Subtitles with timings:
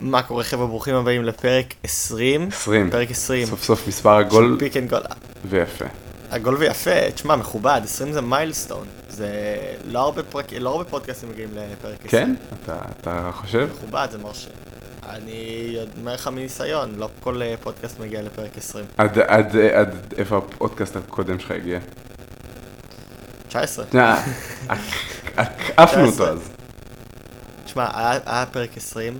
[0.00, 2.48] מה קורה חבר'ה, ברוכים הבאים לפרק 20.
[2.48, 2.90] 20.
[2.90, 3.46] פרק 20.
[3.46, 5.00] סוף סוף מספר עגול Pick and Goal.
[5.44, 5.84] ויפה.
[6.30, 8.86] עגול ויפה, תשמע, מכובד, 20 זה milestone.
[9.08, 9.30] זה
[9.84, 12.08] לא הרבה, פרק, לא הרבה פודקאסטים מגיעים לפרק 20.
[12.08, 12.34] כן?
[12.64, 13.68] אתה, אתה חושב?
[13.72, 14.52] מכובד, זה מרשים.
[15.08, 18.84] אני אומר לך מניסיון, לא כל אה, פודקאסט מגיע לפרק 20.
[18.96, 21.78] עד, עד, עד איפה הפודקאסט הקודם שלך הגיע?
[23.48, 23.84] 19.
[23.94, 24.22] אה,
[25.76, 26.50] עקפנו אותו אז.
[27.64, 27.88] תשמע,
[28.26, 29.18] היה פרק 20,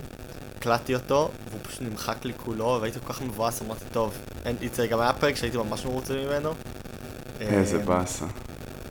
[0.57, 4.87] הקלטתי אותו, והוא פשוט נמחק לי כולו, והייתי כל כך מבואס, אמרתי, טוב, אין, זה
[4.87, 6.53] גם היה פרק שהייתי ממש מרוצה ממנו.
[7.39, 8.25] איזה אה, באסה.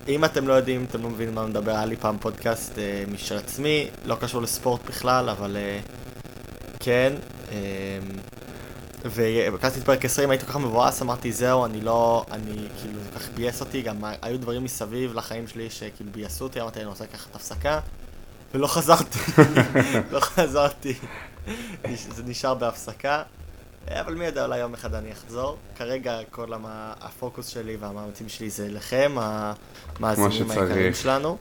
[0.08, 3.36] אם אתם לא יודעים, אתם לא מבינים מה מדבר, היה לי פעם פודקאסט אה, משל
[3.36, 5.80] עצמי, לא קשור לספורט בכלל, אבל אה,
[6.80, 7.12] כן.
[7.52, 7.98] אה,
[9.04, 13.10] והקלטתי את פרק 20, הייתי כל כך מבואס, אמרתי, זהו, אני לא, אני, כאילו, זה
[13.12, 16.88] כל כך ביאס אותי, גם היו דברים מסביב לחיים שלי שכאילו ביאסו אותי, אמרתי, אני
[16.88, 17.80] רוצה לקחת הפסקה,
[18.54, 19.18] ולא חזרתי,
[20.12, 20.94] לא חזרתי,
[21.94, 23.22] זה נשאר בהפסקה.
[23.90, 25.56] אבל מי יודע, אולי יום אחד אני אחזור.
[25.76, 31.36] כרגע כל המה, הפוקוס שלי והמאמצים שלי זה לכם, המאזינים היקרים שלנו.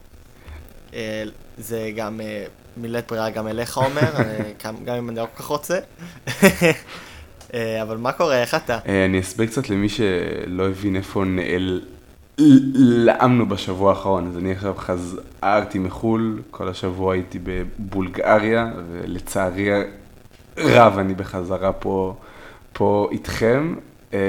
[0.93, 1.23] אה,
[1.57, 2.45] זה גם אה,
[2.77, 4.51] מילאת ברירה גם אליך, עומר, אה,
[4.85, 5.79] גם אם אני לא כל כך רוצה.
[7.81, 8.79] אבל מה קורה, איך אתה?
[9.05, 11.23] אני אסביר קצת למי שלא הבין איפה
[12.39, 14.27] נעלמנו בשבוע האחרון.
[14.27, 19.69] אז אני עכשיו חזרתי מחו"ל, כל השבוע הייתי בבולגריה, ולצערי
[20.57, 22.15] רב אני בחזרה פה.
[22.77, 23.75] פה איתכם,
[24.13, 24.19] אה,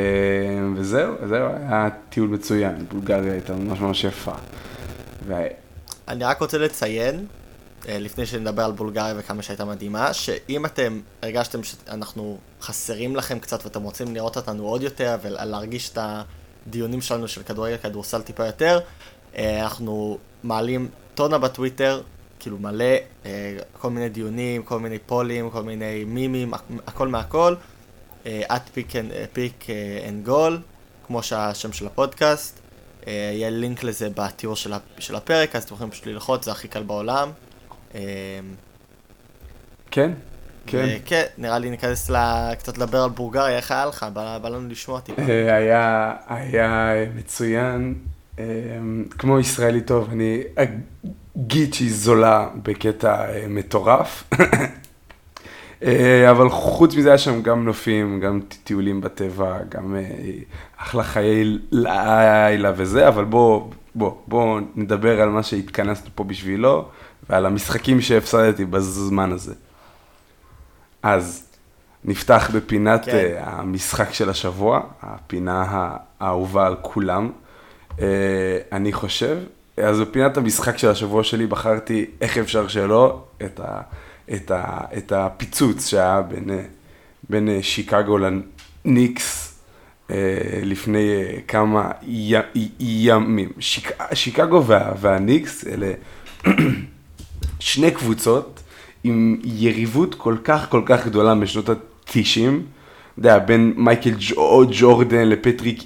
[0.77, 4.33] וזהו, זהו, היה טיול מצוין, בולגריה הייתה ממש ממש יפה.
[5.27, 5.35] ו...
[6.09, 7.27] אני רק רוצה לציין,
[7.89, 13.65] אה, לפני שנדבר על בולגריה וכמה שהייתה מדהימה, שאם אתם הרגשתם שאנחנו חסרים לכם קצת
[13.65, 15.99] ואתם רוצים לראות אותנו עוד יותר ולהרגיש את
[16.67, 18.81] הדיונים שלנו של כדורגל, כדורסל טיפה יותר,
[19.37, 22.03] אה, אנחנו מעלים טונה בטוויטר,
[22.39, 22.95] כאילו מלא,
[23.81, 26.55] כל מיני דיונים, כל מיני פולים, כל מיני מימים,
[26.87, 27.55] הכל מהכל.
[28.27, 28.63] את
[29.33, 29.67] Pick
[30.09, 30.59] and Goal,
[31.07, 32.61] כמו שהשם של הפודקאסט.
[33.07, 36.83] אה, יהיה לינק לזה בתיאור של, הפרק, אז אתם יכולים פשוט ללחוץ, זה הכי קל
[36.83, 37.31] בעולם.
[39.91, 40.13] כן,
[40.67, 40.97] כן.
[41.05, 44.07] כן, נראה לי ניכנס לה, קצת לדבר על בולגריה, איך היה לך?
[44.13, 45.23] בא, בא לנו לשמוע טיפה.
[45.23, 47.95] אה, היה, היה מצוין,
[48.37, 48.41] uh,
[49.11, 50.43] כמו ישראלי טוב, אני
[51.37, 54.25] אגיד שהיא זולה בקטע מטורף.
[55.83, 60.03] אה, אבל חוץ מזה היה שם גם נופים, גם טיולים בטבע, גם אה,
[60.77, 66.89] אחלה חיי לילה וזה, אבל בוא, בוא, בוא נדבר על מה שהתכנסנו פה בשבילו,
[67.31, 69.55] ועל המשחקים שהפסדתי בזמן הזה.
[71.03, 71.47] אז
[72.05, 73.11] נפתח בפינת כן.
[73.13, 75.65] uh, המשחק של השבוע, הפינה
[76.21, 77.31] האהובה על כולם.
[77.91, 78.01] Uh,
[78.73, 79.39] אני חושב,
[79.77, 83.81] אז בפינת המשחק של השבוע שלי בחרתי, איך אפשר שלא, את ה...
[84.35, 86.51] את, ה, את הפיצוץ שהיה בין,
[87.31, 89.55] בין שיקגו לניקס
[90.11, 90.17] אה,
[90.63, 91.91] לפני אה, כמה
[92.81, 93.53] ימים.
[93.59, 95.93] שיק, שיקגו וה, והניקס אלה
[97.61, 98.63] שני קבוצות
[99.07, 104.11] עם יריבות כל כך כל כך גדולה בשנות ה-90, אתה יודע, בין מייקל
[104.71, 105.85] ג'ורדן לפטריק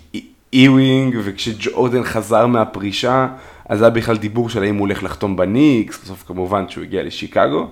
[0.52, 3.28] איווינג, וכשג'ורדן חזר מהפרישה,
[3.68, 7.68] אז היה בכלל דיבור של האם הוא הולך לחתום בניקס, בסוף כמובן שהוא הגיע לשיקגו.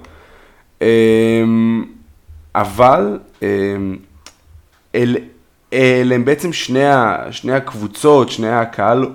[0.83, 1.85] אמ,
[2.55, 3.97] אבל אמ,
[4.95, 5.19] אלה
[5.73, 6.85] אל הם בעצם שני,
[7.31, 9.07] שני הקבוצות, שני הקהל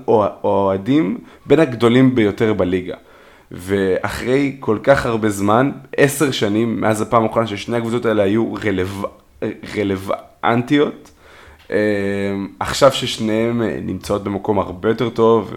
[0.44, 2.96] אוהדים בין הגדולים ביותר בליגה.
[3.54, 9.08] ואחרי כל כך הרבה זמן, עשר שנים מאז הפעם האחרונה ששני הקבוצות האלה היו רלו...
[9.76, 11.12] רלוונטיות,
[11.70, 11.76] אמ,
[12.60, 15.54] עכשיו ששניהם נמצאות במקום הרבה יותר טוב,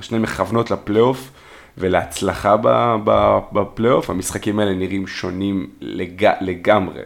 [0.00, 1.30] שניהם מכוונות לפלייאוף,
[1.78, 2.56] ולהצלחה
[3.52, 7.02] בפלייאוף, המשחקים האלה נראים שונים לג, לגמרי.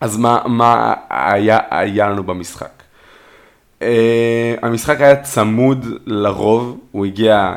[0.00, 2.82] אז מה, מה היה, היה לנו במשחק?
[3.80, 3.82] Uh,
[4.62, 7.54] המשחק היה צמוד לרוב, הוא הגיע,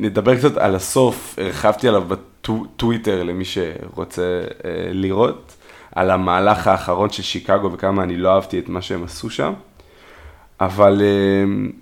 [0.00, 4.62] נדבר קצת על הסוף, הרחבתי עליו בטוויטר למי שרוצה uh,
[4.92, 5.56] לראות,
[5.94, 9.52] על המהלך האחרון של שיקגו וכמה אני לא אהבתי את מה שהם עשו שם,
[10.60, 11.72] אבל uh,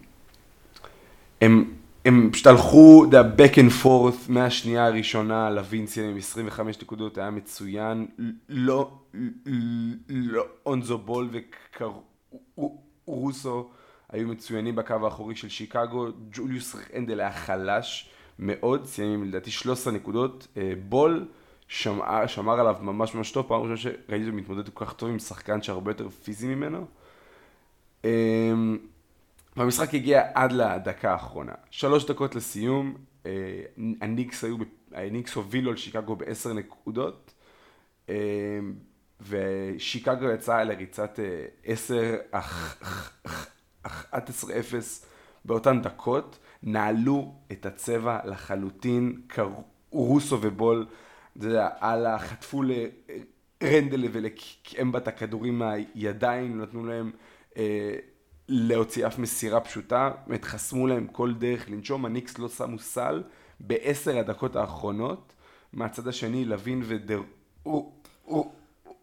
[1.41, 1.65] הם
[2.05, 7.31] הם פשוט הלכו, אתה יודע, back and forth מהשנייה הראשונה, לוינסיה עם 25 נקודות, היה
[7.31, 8.07] מצוין,
[8.49, 8.91] לא,
[10.09, 11.29] לא, אונזו בול
[13.09, 13.71] וקרוסו
[14.11, 19.93] היו מצוינים בקו האחורי של שיקגו, ג'וליוס רנדל היה חלש מאוד, סיים עם לדעתי 13
[19.93, 21.29] נקודות, אה, בול
[21.69, 25.19] שמר, שמר עליו ממש ממש טוב, פעם ראשונה שראיתי אותו מתמודד כל כך טוב עם
[25.19, 26.87] שחקן שהרבה יותר פיזי ממנו.
[28.05, 28.79] אמ,
[29.56, 31.53] והמשחק הגיע עד לדקה האחרונה.
[31.71, 32.95] שלוש דקות לסיום,
[33.27, 33.31] אה,
[34.01, 34.56] הניקס היו,
[34.93, 37.35] הניקס הובילו על שיקגו בעשר נקודות,
[38.09, 38.15] אה,
[39.29, 41.19] ושיקגו יצאה לריצת
[41.65, 42.17] 10,
[43.87, 43.91] 11-0
[45.44, 49.21] באותן דקות, נעלו את הצבע לחלוטין,
[49.91, 50.87] רוסו ובול,
[51.38, 57.11] אתה יודע, הלאה, חטפו לרנדל ולקמבה את הכדורים מהידיים, נתנו להם
[57.56, 57.94] אה,
[58.49, 63.23] להוציא אף מסירה פשוטה, באמת חסמו להם כל דרך לנשום, הניקס לא שמו סל
[63.61, 65.35] בעשר הדקות האחרונות,
[65.73, 67.23] מהצד השני לוין ודר...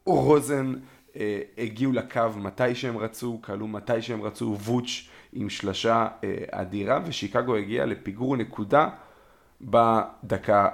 [0.05, 0.73] רוזן
[1.15, 6.99] אה, הגיעו לקו מתי שהם רצו, כלו מתי שהם רצו, ווץ' עם שלשה אה, אדירה,
[7.05, 8.89] ושיקגו הגיע לפיגור נקודה
[9.61, 10.69] בדקה,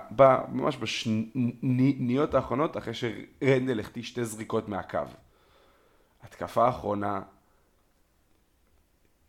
[0.51, 4.99] ממש בשניות האחרונות, אחרי שרנדל החטיא שתי זריקות מהקו.
[6.23, 7.21] התקפה האחרונה,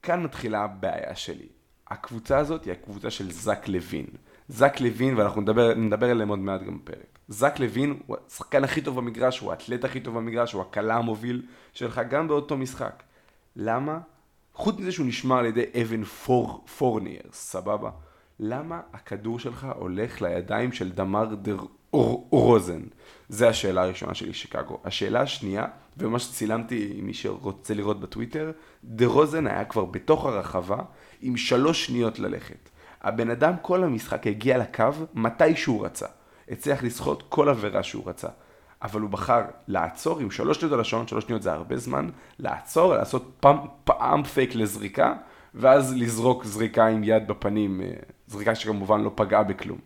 [0.02, 1.48] כאן מתחילה הבעיה שלי.
[1.88, 4.06] הקבוצה הזאת היא הקבוצה של זק לוין.
[4.48, 7.17] זק לוין, ואנחנו נדבר, נדבר עליהם עוד מעט גם בפרק.
[7.28, 11.42] זק לוין הוא השחקן הכי טוב במגרש, הוא האתלט הכי טוב במגרש, הוא הקלה המוביל
[11.74, 13.02] שלך גם באותו משחק.
[13.56, 13.98] למה?
[14.54, 17.90] חוץ מזה שהוא נשמר על ידי אבן פור, פורניאר, סבבה?
[18.40, 21.56] למה הכדור שלך הולך לידיים של דמר דר
[22.30, 22.82] רוזן?
[23.28, 24.80] זה השאלה הראשונה שלי, שיקגו.
[24.84, 25.66] השאלה השנייה,
[25.96, 28.52] ומה שצילמתי עם מי שרוצה לראות בטוויטר,
[28.84, 30.78] דר רוזן היה כבר בתוך הרחבה
[31.20, 32.68] עם שלוש שניות ללכת.
[33.02, 34.84] הבן אדם כל המשחק הגיע לקו
[35.14, 36.06] מתי שהוא רצה.
[36.50, 38.28] הצליח לסחוט כל עבירה שהוא רצה.
[38.82, 42.08] אבל הוא בחר לעצור עם שלוש שניות על השעון, שלוש שניות זה הרבה זמן,
[42.38, 45.14] לעצור, לעשות פעם, פעם פייק לזריקה,
[45.54, 47.90] ואז לזרוק זריקה עם יד בפנים, אה,
[48.26, 49.78] זריקה שכמובן לא פגעה בכלום.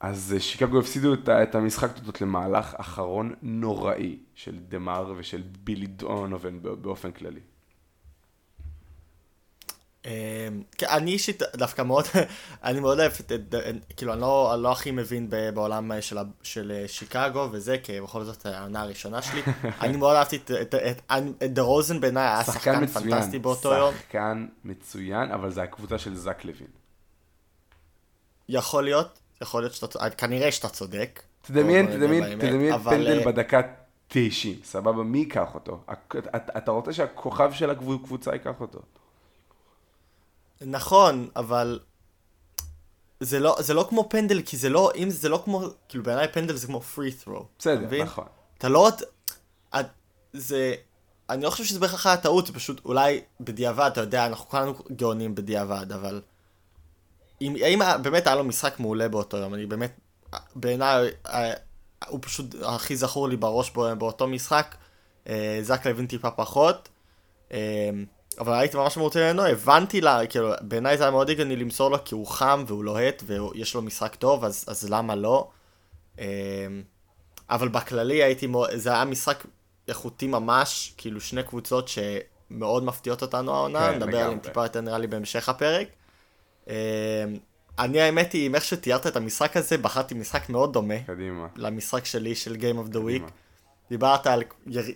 [0.00, 5.86] אז אה, שיקגו הפסידו את המשחק תודות למהלך אחרון נוראי של דה מר ושל בילי
[5.86, 7.40] דונובן באופן כללי.
[10.06, 10.10] אמ,
[10.78, 12.04] כן, אני אישית דווקא מאוד,
[12.64, 13.12] אני מאוד אוהב,
[13.96, 15.90] כאילו אני לא, לא הכי מבין בעולם
[16.42, 19.42] של, אה, שיקגו וזה, כי בכל זאת העונה הראשונה שלי.
[19.80, 20.36] אני מאוד אהבתי
[21.44, 23.94] את דה רוזן בעיניי, היה שחקן פנטסטי באותו יום.
[23.94, 26.68] שחקן מצוין, אבל זה הקבוצה של זק לוין.
[28.48, 31.22] יכול להיות, יכול להיות שאתה, כנראה שאתה צודק.
[31.42, 33.60] תדמיין, תדמיין, תדמיין פנדל אה, בדקה
[34.08, 35.02] 90, סבבה?
[35.02, 35.84] מי ייקח אותו?
[36.56, 38.80] אתה רוצה שהכוכב של הקבוצה ייקח אותו.
[40.60, 41.80] נכון, אבל
[43.20, 46.28] זה לא, זה לא כמו פנדל, כי זה לא, אם זה לא כמו, כאילו בעיניי
[46.28, 47.46] פנדל זה כמו פרי ת'רו.
[47.58, 48.02] בסדר, מבין?
[48.02, 48.24] נכון.
[48.58, 49.86] אתה לא, את,
[50.32, 50.74] זה,
[51.30, 54.74] אני לא חושב שזה בהכרח היה טעות, זה פשוט אולי בדיעבד, אתה יודע, אנחנו כולנו
[54.96, 56.22] גאונים בדיעבד, אבל
[57.40, 59.92] אם, האם באמת היה לו משחק מעולה באותו יום, אני באמת,
[60.54, 61.52] בעיניי, אה,
[62.08, 64.76] הוא פשוט הכי זכור לי בראש באותו משחק,
[65.28, 66.88] אה, זק לוין טיפה פחות.
[68.40, 72.04] אבל הייתי ממש מרוצה ממנו, הבנתי לה, כאילו, בעיניי זה היה מאוד הגיוני למסור לו
[72.04, 75.48] כי הוא חם והוא לוהט ויש לו משחק טוב, אז, אז למה לא?
[76.18, 76.24] אמ,
[77.50, 79.44] אבל בכללי הייתי זה היה משחק
[79.88, 84.98] איכותי ממש, כאילו שני קבוצות שמאוד מפתיעות אותנו העונה, כן, נדבר עליהן טיפה יותר נראה
[84.98, 85.88] לי בהמשך הפרק.
[86.68, 86.74] אמ,
[87.78, 91.02] אני האמת היא, עם איך שתיארת את המשחק הזה, בחרתי משחק מאוד דומה.
[91.06, 91.46] קדימה.
[91.56, 93.30] למשחק שלי של Game of the Week.
[93.90, 94.42] דיברת על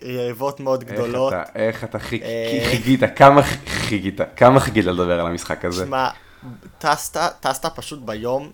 [0.02, 1.32] יריבות מאוד גדולות.
[1.54, 5.84] איך אתה אה, חיגית, כמה חיגית, כמה חיגית לדבר על המשחק הזה?
[5.86, 6.08] שמע,
[7.40, 8.50] טסת פשוט ביום,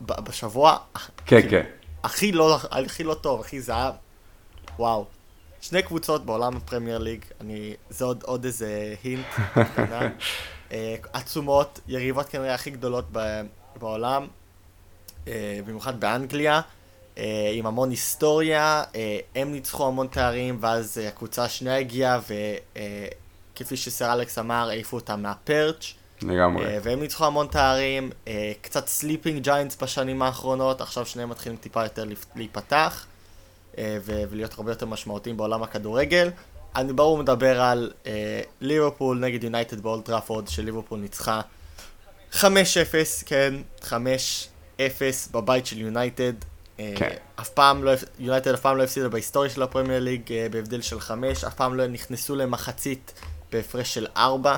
[0.00, 1.62] בשבוע, כן, כאילו, כן.
[2.04, 3.90] הכי לא, הכי לא טוב, הכי זה היה,
[4.78, 5.06] וואו.
[5.60, 9.26] שני קבוצות בעולם הפרמייר ליג, אני, זה עוד, עוד איזה הינט,
[10.72, 13.04] אה, עצומות, יריבות כנראה הכי גדולות
[13.80, 14.26] בעולם,
[15.28, 16.60] אה, במיוחד באנגליה.
[17.18, 22.20] אה, עם המון היסטוריה, אה, הם ניצחו המון תארים, ואז אה, הקבוצה השנייה הגיעה,
[23.52, 25.94] וכפי שסר אלכס אמר, העיפו אותם מה perch.
[26.22, 26.78] לגמרי.
[26.82, 28.10] והם ניצחו המון תארים,
[28.62, 32.04] קצת sleeping giants בשנים האחרונות, עכשיו שניהם מתחילים טיפה יותר
[32.36, 33.06] להיפתח,
[33.78, 36.30] ולהיות הרבה יותר משמעותיים בעולם הכדורגל.
[36.76, 37.92] אני ברור מדבר על
[38.60, 41.40] ליברפול נגד יונייטד באולד טראפורד, שליברפול ניצחה
[42.32, 42.44] 5-0,
[43.26, 43.88] כן, 5-0
[45.32, 46.32] בבית של יונייטד.
[46.76, 47.16] כן.
[47.40, 51.00] אף פעם לא, יונייטד אף פעם לא הפסידה בהיסטוריה של הפרמייר ליג אה, בהבדל של
[51.00, 53.12] חמש, אף פעם לא נכנסו למחצית
[53.52, 54.56] בהפרש של ארבע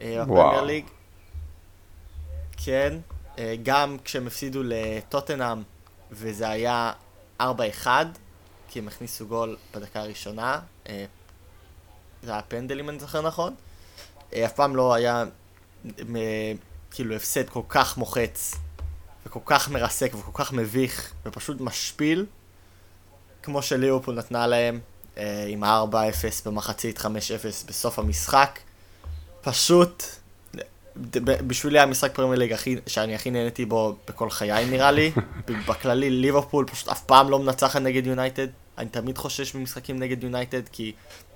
[0.00, 0.84] אה, בפרמייר ליג.
[2.64, 2.98] כן,
[3.38, 5.62] אה, גם כשהם הפסידו לטוטנאם
[6.10, 6.92] וזה היה
[7.42, 7.44] 4-1,
[8.68, 10.60] כי הם הכניסו גול בדקה הראשונה,
[12.22, 13.54] זה היה פנדל אם אני זוכר נכון,
[14.34, 15.24] אף פעם לא היה
[16.90, 18.54] כאילו הפסד כל כך מוחץ
[19.28, 22.26] וכל כך מרסק וכל כך מביך ופשוט משפיל,
[23.42, 24.80] כמו שליברפול נתנה להם
[25.18, 25.66] אה, עם 4-0
[26.44, 27.04] במחצית 5-0
[27.68, 28.58] בסוף המשחק.
[29.40, 30.02] פשוט,
[31.20, 32.54] בשבילי המשחק פרמייר ליג
[32.86, 35.12] שאני הכי נהניתי בו בכל חיי נראה לי.
[35.68, 38.46] בכללי ליברפול פשוט אף פעם לא מנצחת נגד יונייטד,
[38.78, 40.92] אני תמיד חושש ממשחקים נגד יונייטד, כי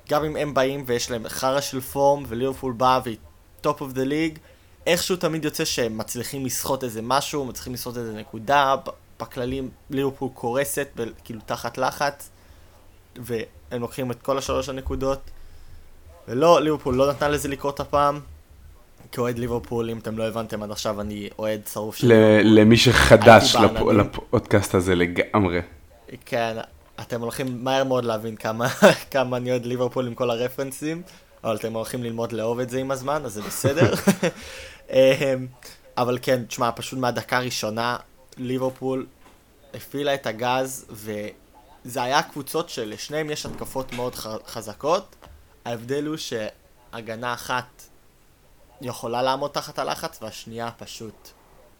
[0.08, 3.16] גם אם הם באים ויש להם חרא של form, וליברפול באה והיא
[3.60, 4.38] top of the league,
[4.86, 8.74] איכשהו תמיד יוצא שהם מצליחים לסחוט איזה משהו, מצליחים לסחוט איזה נקודה,
[9.20, 10.88] בכללי ליברפול קורסת,
[11.24, 12.30] כאילו תחת לחץ,
[13.16, 15.20] והם לוקחים את כל השלוש הנקודות.
[16.28, 18.20] ולא, ליברפול לא נתנה לזה לקרות הפעם.
[19.12, 22.12] כאוהד ליברפול, אם אתם לא הבנתם עד עכשיו, אני אוהד שרוף של.
[22.44, 23.56] למי שחדש
[23.96, 25.60] לפודקאסט הזה לגמרי.
[26.26, 26.56] כן,
[27.00, 28.68] אתם הולכים מהר מאוד להבין כמה,
[29.10, 31.02] כמה אני אוהד ליברפול עם כל הרפרנסים,
[31.44, 33.94] אבל אתם הולכים ללמוד לאהוב את זה עם הזמן, אז זה בסדר.
[34.92, 35.46] אמ,
[35.96, 37.96] אבל כן, תשמע, פשוט מהדקה הראשונה,
[38.36, 39.06] ליברפול
[39.74, 44.14] הפעילה את הגז, וזה היה קבוצות שלשניהם יש התקפות מאוד
[44.46, 45.16] חזקות.
[45.64, 47.82] ההבדל הוא שהגנה אחת
[48.80, 51.28] יכולה לעמוד תחת הלחץ, והשנייה פשוט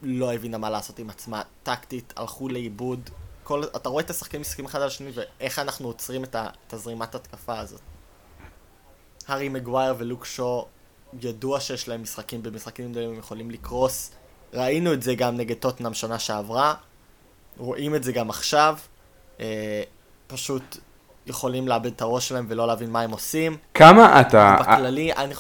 [0.03, 1.43] לא הבינה מה לעשות עם עצמה.
[1.63, 3.11] טקטית, הלכו לאיבוד.
[3.45, 7.59] כל, אתה רואה את השחקנים משחקים אחד על השני, ואיך אנחנו עוצרים את הזרימת התקפה
[7.59, 7.81] הזאת.
[9.29, 10.67] הארי מגווייר ולוק שו,
[11.21, 14.11] ידוע שיש להם משחקים, במשחקים גדולים הם יכולים לקרוס.
[14.55, 16.75] ראינו את זה גם נגד טוטנאם שנה שעברה,
[17.59, 18.77] רואים את זה גם עכשיו.
[19.41, 19.83] אה,
[20.27, 20.77] פשוט
[21.27, 23.57] יכולים לאבד את הראש שלהם ולא להבין מה הם עושים.
[23.75, 24.57] כמה אתה...
[24.61, 25.35] בכללי, אני...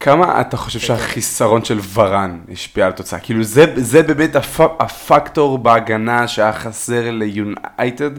[0.00, 0.96] כמה אתה חושב כן, כן.
[0.96, 3.20] שהחיסרון של ורן השפיע על התוצאה?
[3.20, 8.10] כאילו זה, זה באמת הפ, הפקטור בהגנה שהיה חסר ליונייטד?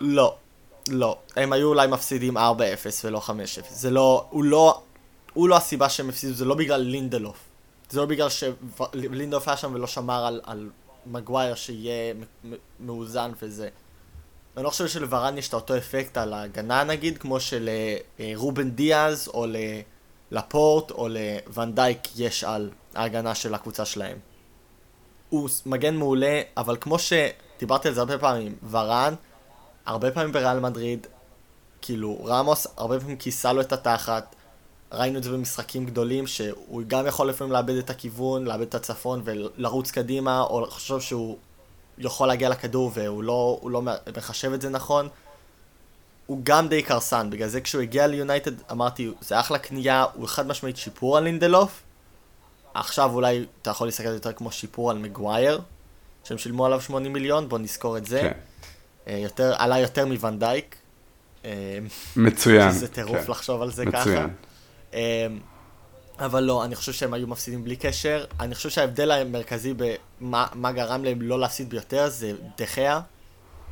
[0.00, 0.34] לא,
[0.88, 1.16] לא.
[1.36, 2.40] הם היו אולי מפסידים 4-0
[3.04, 3.30] ולא 5-0.
[3.70, 4.82] זה לא, הוא לא,
[5.32, 7.38] הוא לא הסיבה שהם הפסידו, זה לא בגלל לינדלוף.
[7.90, 10.70] זה לא בגלל שלינדלוף היה שם ולא שמר על, על
[11.06, 12.14] מגווייר שיהיה
[12.80, 13.68] מאוזן וזה.
[14.56, 19.28] אני לא חושב שלוורן יש את אותו אפקט על ההגנה נגיד, כמו שלרובן אה, דיאז
[19.28, 19.46] או
[20.30, 24.18] לפורט או לוונדייק יש על ההגנה של הקבוצה שלהם.
[25.28, 29.14] הוא מגן מעולה, אבל כמו שדיברתי על זה הרבה פעמים, ורן,
[29.86, 31.06] הרבה פעמים בריאל מדריד,
[31.82, 34.36] כאילו רמוס הרבה פעמים כיסה לו את התחת,
[34.92, 39.22] ראינו את זה במשחקים גדולים, שהוא גם יכול לפעמים לאבד את הכיוון, לאבד את הצפון
[39.24, 41.38] ולרוץ קדימה, או לחשוב שהוא
[41.98, 43.82] יכול להגיע לכדור והוא לא, לא
[44.16, 45.08] מחשב את זה נכון.
[46.26, 50.46] הוא גם די קרסן, בגלל זה כשהוא הגיע ליונייטד אמרתי, זה אחלה קנייה, הוא חד
[50.46, 51.82] משמעית שיפור על לינדלוף.
[52.74, 55.60] עכשיו אולי אתה יכול להסתכל יותר כמו שיפור על מגווייר,
[56.24, 58.20] שהם שילמו עליו 80 מיליון, בוא נזכור את זה.
[58.20, 58.32] כן.
[59.06, 60.76] אה, יותר, עלה יותר מוונדייק.
[61.44, 61.78] אה,
[62.16, 62.70] מצוין.
[62.80, 63.30] זה טירוף כן.
[63.30, 64.28] לחשוב על זה מצוין.
[64.28, 64.49] ככה.
[66.20, 68.24] אבל לא, אני חושב שהם היו מפסידים בלי קשר.
[68.40, 69.74] אני חושב שההבדל המרכזי
[70.20, 73.00] במה גרם להם לא להפסיד ביותר זה דחיה,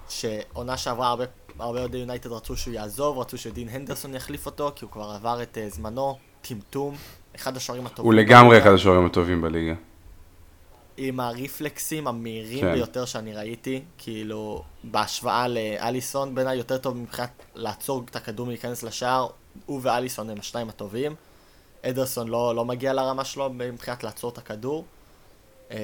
[0.08, 1.24] שעונה שעברה הרבה,
[1.58, 5.42] הרבה אוהדי יונייטד רצו שהוא יעזוב, רצו שדין הנדרסון יחליף אותו, כי הוא כבר עבר
[5.42, 6.94] את uh, זמנו, טמטום,
[7.36, 8.04] אחד השוערים הטובים.
[8.04, 9.74] הוא לגמרי אחד השוערים הטובים בליגה.
[10.96, 12.74] עם הריפלקסים המהירים כן.
[12.74, 19.28] ביותר שאני ראיתי, כאילו, בהשוואה לאליסון, בעיניי יותר טוב מבחינת לעצור את הכדור מלהיכנס לשער,
[19.66, 21.14] הוא ואליסון הם השניים הטובים.
[21.82, 24.84] אדרסון לא, לא מגיע לרמה שלו מבחינת לעצור את הכדור.
[25.70, 25.76] אמ,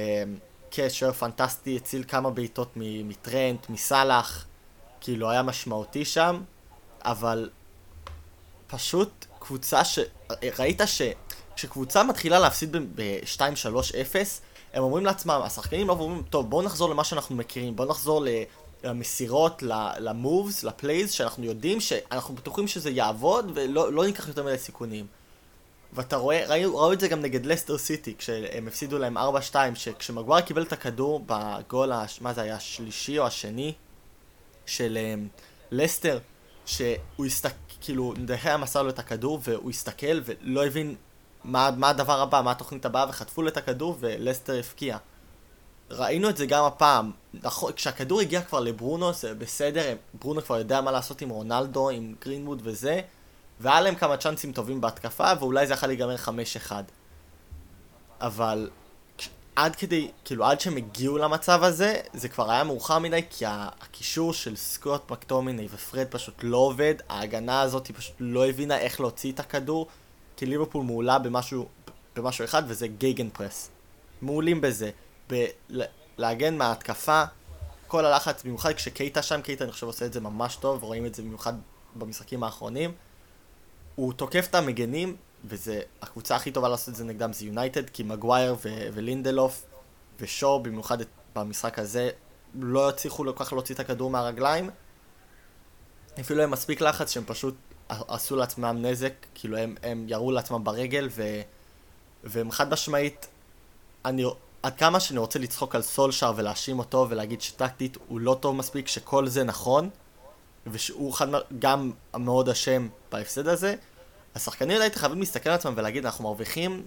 [0.71, 4.47] קשר פנטסטי, הציל כמה בעיטות מטרנט, מסאלח,
[5.01, 6.41] כאילו היה משמעותי שם,
[7.03, 7.51] אבל
[8.67, 9.99] פשוט קבוצה ש...
[10.59, 14.17] ראית שכשקבוצה מתחילה להפסיד ב-2-3-0,
[14.73, 18.25] הם אומרים לעצמם, השחקנים לא אומרים, טוב בואו נחזור למה שאנחנו מכירים, בואו נחזור
[18.85, 19.63] למסירות,
[19.99, 25.07] למובס, לפלייז, שאנחנו יודעים שאנחנו בטוחים שזה יעבוד ולא לא ניקח יותר מדי סיכונים.
[25.93, 29.21] ואתה רואה, ראו, ראו את זה גם נגד לסטר סיטי, כשהם הפסידו להם 4-2,
[29.75, 32.21] שכשמגואר קיבל את הכדור בגול, הש...
[32.21, 33.73] מה זה היה, השלישי או השני
[34.67, 36.19] של um, לסטר,
[36.67, 40.95] שהוא הסתכל, כאילו, דהה מסר לו את הכדור, והוא הסתכל ולא הבין
[41.45, 44.97] מה, מה הדבר הבא, מה התוכנית הבאה, וחטפו לו את הכדור ולסטר הפקיע.
[45.91, 47.11] ראינו את זה גם הפעם,
[47.43, 52.15] נכון, כשהכדור הגיע כבר לברונו, זה בסדר, ברונו כבר יודע מה לעשות עם רונלדו, עם
[52.21, 53.01] גרינווד וזה,
[53.61, 56.17] והיה להם כמה צ'אנסים טובים בהתקפה, ואולי זה יכול להיגמר
[56.69, 56.73] 5-1.
[58.21, 58.71] אבל
[59.57, 64.33] עד כדי, כאילו עד שהם הגיעו למצב הזה, זה כבר היה מאוחר מדי, כי הקישור
[64.33, 69.33] של סקוט מקטומיני ופרד פשוט לא עובד, ההגנה הזאת היא פשוט לא הבינה איך להוציא
[69.33, 69.87] את הכדור,
[70.37, 71.67] כי ליברפול מעולה במשהו,
[72.17, 73.71] במשהו אחד, וזה גייגן פרס.
[74.23, 74.91] מעולים בזה,
[75.29, 77.25] בלהגן מההתקפה,
[77.87, 81.15] כל הלחץ, במיוחד כשקייטה שם, קייטה אני חושב עושה את זה ממש טוב, רואים את
[81.15, 81.53] זה במיוחד
[81.95, 82.93] במשחקים האחרונים.
[83.95, 88.03] הוא תוקף את המגנים, וזה, הקבוצה הכי טובה לעשות את זה נגדם זה יונייטד, כי
[88.03, 89.67] מגווייר ו- ולינדלוף
[90.21, 90.99] ושואו, במיוחד
[91.35, 92.11] במשחק הזה,
[92.55, 94.71] לא הצליחו כל כך להוציא את הכדור מהרגליים.
[96.21, 97.55] אפילו הם מספיק לחץ שהם פשוט
[97.89, 101.41] עשו לעצמם נזק, כאילו הם, הם ירו לעצמם ברגל, ו,
[102.25, 103.27] והם חד משמעית,
[104.05, 104.25] אני,
[104.65, 108.89] עד כמה שאני רוצה לצחוק על סולשאר ולהאשים אותו ולהגיד שטקטית הוא לא טוב מספיק,
[108.89, 109.91] שכל זה נכון,
[110.67, 111.27] ושהוא חד,
[111.59, 113.75] גם מאוד אשם בהפסד הזה,
[114.35, 116.83] השחקנים האלה חייבים להסתכל על עצמם ולהגיד, אנחנו מרוויחים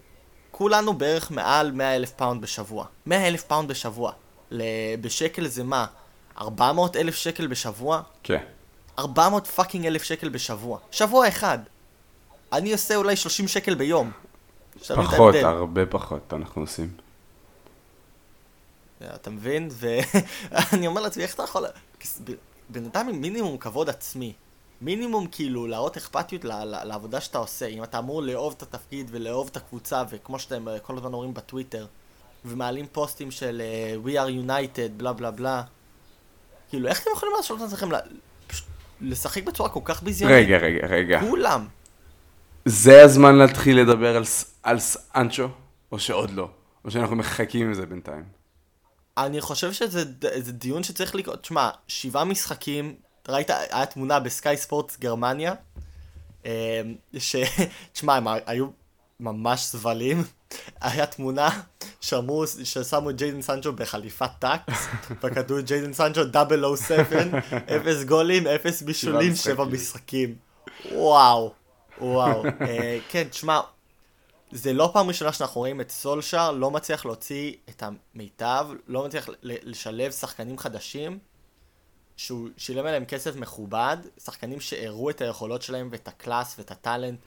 [0.51, 2.85] כולנו בערך מעל 100 אלף פאונד בשבוע.
[3.05, 4.11] 100 אלף פאונד בשבוע.
[5.01, 5.85] בשקל זה מה?
[6.41, 8.01] 400 אלף שקל בשבוע?
[8.23, 8.43] כן.
[8.99, 10.79] 400 fucking אלף שקל בשבוע.
[10.91, 11.59] שבוע אחד.
[12.53, 14.11] אני עושה אולי 30 שקל ביום.
[14.95, 17.06] פחות, הרבה פחות אנחנו עושים.
[19.15, 19.69] אתה מבין?
[19.71, 21.65] ואני אומר לעצמי, איך אתה יכול...
[22.69, 24.33] בן אדם עם מינימום כבוד עצמי,
[24.81, 26.45] מינימום כאילו להראות אכפתיות
[26.83, 30.97] לעבודה שאתה עושה, אם אתה אמור לאהוב את התפקיד ולאהוב את הקבוצה, וכמו שאתם כל
[30.97, 31.85] הזמן אומרים בטוויטר,
[32.45, 33.61] ומעלים פוסטים של
[34.03, 35.61] uh, We are United, בלה בלה בלה,
[36.69, 37.89] כאילו איך אתם יכולים לעשות את עצמכם
[39.01, 40.37] לשחק בצורה כל כך ביזיונית?
[40.37, 41.19] רגע, רגע, רגע.
[41.19, 41.67] כולם.
[42.65, 44.23] זה הזמן להתחיל לדבר על,
[44.63, 44.77] על
[45.15, 45.47] סנצ'ו,
[45.91, 46.49] או שעוד לא?
[46.85, 48.36] או שאנחנו מחכים עם זה בינתיים?
[49.17, 50.03] אני חושב שזה
[50.51, 51.41] דיון שצריך לקרות.
[51.41, 52.95] תשמע, שבעה משחקים,
[53.27, 55.53] ראית, היה תמונה בסקאי ספורטס גרמניה,
[56.45, 56.51] אמ,
[57.17, 57.35] ש...
[57.93, 58.67] תשמע, הם היו
[59.19, 60.23] ממש זבלים.
[60.81, 61.61] היה תמונה
[62.01, 64.87] שאמרו, ששמו את ג'יידן סנצ'ו בחליפת tux,
[65.23, 67.29] וכתבו ג'יידן סנצ'ו double O seven,
[67.75, 70.35] אפס גולים, אפס בישולים, שבע משחקים.
[70.91, 71.53] וואו,
[72.01, 72.45] וואו.
[72.45, 73.59] אה, כן, תשמע,
[74.51, 79.29] זה לא פעם ראשונה שאנחנו רואים את סולשאר לא מצליח להוציא את המיטב, לא מצליח
[79.43, 81.19] לשלב שחקנים חדשים,
[82.17, 87.19] שהוא שילם עליהם כסף מכובד, שחקנים שהראו את היכולות שלהם ואת הקלאס ואת ה talent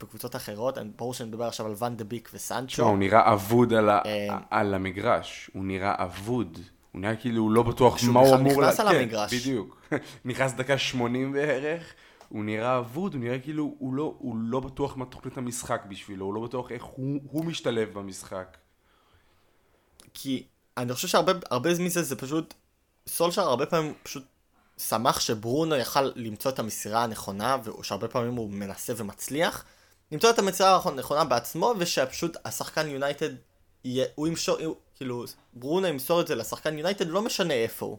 [0.00, 2.82] בקבוצות אחרות, ברור שאני מדבר עכשיו על ואן דה ביק וסנצ'ו.
[2.82, 4.00] הוא נראה אבוד על, ה...
[4.06, 6.58] אה, על המגרש, הוא נראה אבוד.
[6.92, 8.52] הוא נראה כאילו הוא לא בטוח מה הוא אמור...
[8.52, 9.34] שהוא נכנס על כן, המגרש.
[9.34, 9.82] בדיוק.
[10.24, 11.94] נכנס דקה 80 בערך,
[12.30, 16.26] הוא נראה אבוד, הוא נראה כאילו הוא לא, הוא לא בטוח מה תוכנית המשחק בשבילו,
[16.26, 18.56] הוא לא בטוח איך הוא, הוא משתלב במשחק.
[20.14, 20.46] כי
[20.76, 22.54] אני חושב שהרבה מזה זה פשוט,
[23.08, 24.24] סולשר הרבה פעמים פשוט
[24.78, 29.64] שמח שברונו יכל למצוא את המסירה הנכונה, ושהרבה פעמים הוא מנסה ומצליח,
[30.12, 33.30] למצוא את המסירה הנכונה בעצמו, ושפשוט השחקן יונייטד,
[34.14, 34.56] הוא ימשור,
[34.94, 37.98] כאילו, ברונו ימסור את זה לשחקן יונייטד, לא משנה איפה הוא.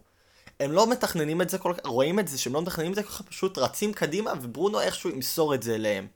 [0.62, 3.04] הם לא מתכננים את זה כל כך, רואים את זה שהם לא מתכננים את זה
[3.04, 6.08] כל כך, פשוט רצים קדימה, וברונו איכשהו ימסור את זה אליהם.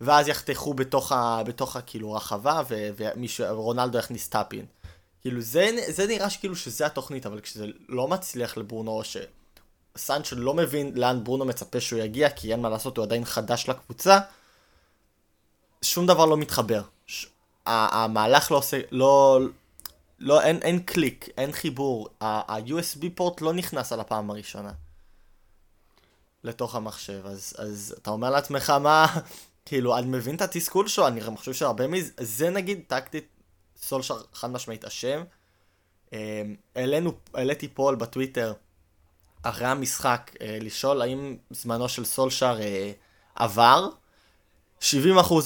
[0.00, 2.62] ואז יחתכו בתוך, ה, בתוך ה, כאילו, רחבה,
[3.38, 4.64] ורונלדו יכניס טאפין.
[5.20, 10.54] כאילו, זה, זה נראה שכאילו שזה התוכנית, אבל כשזה לא מצליח לברונו, או שסנצ'ו לא
[10.54, 14.18] מבין לאן ברונו מצפה שהוא יגיע, כי אין מה לעשות, הוא עדיין חדש לקבוצה,
[15.82, 16.82] שום דבר לא מתחבר.
[17.06, 17.26] ש...
[17.66, 19.40] המהלך לא עושה, לא,
[20.20, 22.08] לא, אין, אין קליק, אין חיבור.
[22.20, 24.72] ה-USB פורט לא נכנס על הפעם הראשונה.
[26.44, 29.06] לתוך המחשב, אז, אז אתה אומר לעצמך מה,
[29.66, 33.28] כאילו, אני מבין את התסכול שלו, אני חושב שהרבה מזה, זה נגיד טקטית,
[33.76, 35.22] סולשר חד משמעית אשם.
[36.12, 36.18] אמ,
[36.76, 38.52] העלינו, העליתי פול בטוויטר,
[39.42, 42.92] אחרי המשחק, אה, לשאול האם זמנו של סולשר אה,
[43.34, 43.88] עבר,
[44.82, 44.84] 70%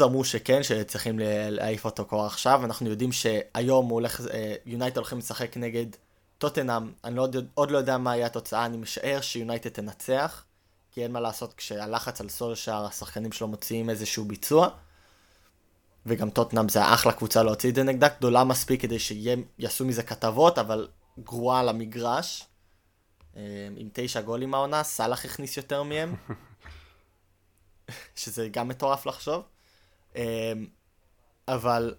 [0.05, 1.19] אמרו שכן, שצריכים
[1.51, 4.21] להעיף אותו כבר עכשיו, אנחנו יודעים שהיום הוא הולך,
[4.67, 5.87] יונייטד הולכים לשחק נגד
[6.39, 10.45] טוטנאם, אני לא, עוד לא יודע מה יהיה התוצאה, אני משער שיונייטד תנצח,
[10.93, 14.69] כי אין מה לעשות כשהלחץ על סולשאר, השחקנים שלו מוציאים איזשהו ביצוע,
[16.07, 20.59] וגם טוטנאם זה אחלה קבוצה להוציא את זה נגדה, גדולה מספיק כדי שיעשו מזה כתבות,
[20.59, 22.45] אבל גרועה על המגרש,
[23.37, 23.43] אה,
[23.77, 26.15] עם תשע גולים העונה, סאלח הכניס יותר מהם.
[28.17, 29.43] שזה גם מטורף לחשוב.
[30.17, 30.23] אמ,
[31.49, 31.95] אבל...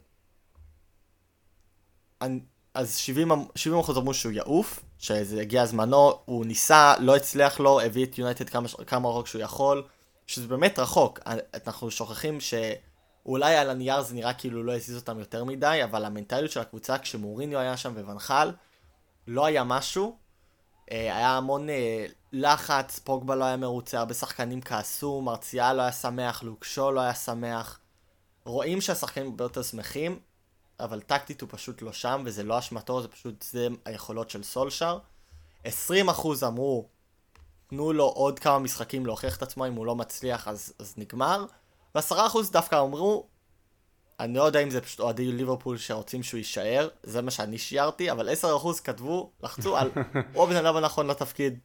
[2.74, 7.82] אז 70, 70 אחוז אמרו שהוא יעוף, שזה הגיע זמנו, הוא ניסה, לא הצליח לו,
[7.82, 9.84] הביא את יונייטד כמה, כמה רחוק שהוא יכול,
[10.28, 11.20] שזה באמת רחוק.
[11.66, 16.52] אנחנו שוכחים שאולי על הנייר זה נראה כאילו לא הזיז אותם יותר מדי, אבל המנטליות
[16.52, 18.52] של הקבוצה כשמוריניו היה שם וונחל,
[19.28, 20.18] לא היה משהו.
[20.92, 22.06] אה, היה המון אה,
[22.38, 27.14] לחץ, פוגבה לא היה מרוצה, הרבה שחקנים כעסו, מרציאל לא היה שמח, לוקשו לא היה
[27.14, 27.80] שמח.
[28.46, 30.20] רואים שהשחקנים הרבה יותר שמחים,
[30.80, 35.00] אבל טקטית הוא פשוט לא שם, וזה לא אשמתו, זה פשוט, זה היכולות של סולשר.
[35.66, 35.68] 20%
[36.48, 36.88] אמרו,
[37.68, 41.46] תנו לו עוד כמה משחקים להוכיח את עצמו, אם הוא לא מצליח אז, אז נגמר.
[41.96, 43.28] ו-10% דווקא אמרו,
[44.20, 48.12] אני לא יודע אם זה פשוט אוהדי ליברפול שרוצים שהוא יישאר, זה מה שאני שיערתי,
[48.12, 49.92] אבל 10% כתבו, לחצו על
[50.34, 51.60] הוא הבן אדם הנכון לתפקיד.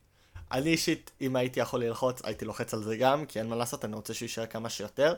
[0.53, 3.85] אני אישית, אם הייתי יכול ללחוץ, הייתי לוחץ על זה גם, כי אין מה לעשות,
[3.85, 5.15] אני רוצה שהוא יישאר כמה שיותר.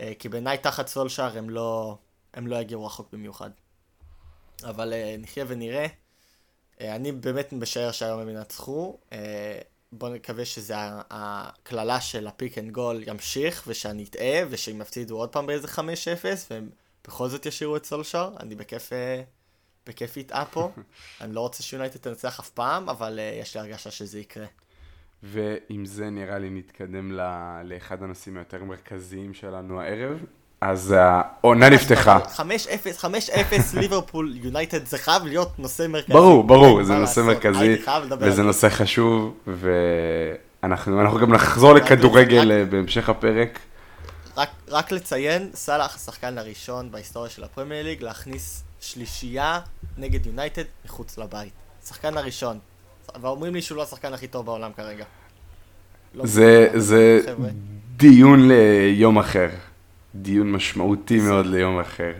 [0.00, 1.98] אה, כי בעיניי תחת סולשאר הם לא,
[2.34, 3.50] הם לא יגיעו רחוק במיוחד.
[4.64, 5.86] אבל אה, נחיה ונראה.
[6.80, 8.98] אה, אני באמת משער שהיום הם ינצחו.
[9.92, 10.74] בואו נקווה שזה
[11.10, 15.78] הקללה של ה Pick and Goal ימשיך, ושאני אטעה, ושהם יפסידו עוד פעם באיזה 5-0,
[16.50, 16.70] והם
[17.06, 18.34] בכל זאת ישאירו את סולשאר.
[18.40, 18.90] אני בכיף
[19.86, 20.70] בכיף יטעה פה.
[21.20, 24.46] אני לא רוצה שיונייטד תנצח אף פעם, אבל uh, יש לי הרגשה שזה יקרה.
[25.22, 30.24] ועם זה נראה לי נתקדם ל- לאחד הנושאים היותר מרכזיים שלנו הערב.
[30.60, 32.18] אז העונה נפתחה.
[32.36, 32.40] 5-0,
[33.00, 33.06] 5-0
[33.80, 36.12] ליברפול יונייטד, זה חייב להיות נושא מרכזי.
[36.12, 37.76] ברור, ברור, זה נושא מרכזי,
[38.18, 38.42] וזה זה.
[38.42, 43.58] נושא חשוב, ואנחנו אנחנו גם נחזור לכדורגל אה, בהמשך הפרק.
[44.36, 49.60] רק, רק לציין, סאלח השחקן הראשון בהיסטוריה של הפרמייר ליג להכניס שלישייה
[49.98, 51.52] נגד יונייטד מחוץ לבית.
[51.86, 52.58] שחקן הראשון.
[53.20, 55.04] ואומרים לי שהוא לא השחקן הכי טוב בעולם כרגע.
[56.14, 57.48] לא זה, זה חבר'ה.
[57.96, 59.48] דיון ליום אחר.
[60.14, 62.12] דיון משמעותי מאוד ליום אחר.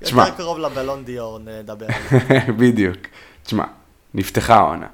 [0.00, 2.38] תשמע, יותר קרוב לבלון דיור נדבר על זה.
[2.58, 2.96] בדיוק.
[3.42, 3.64] תשמע,
[4.14, 4.86] נפתחה העונה.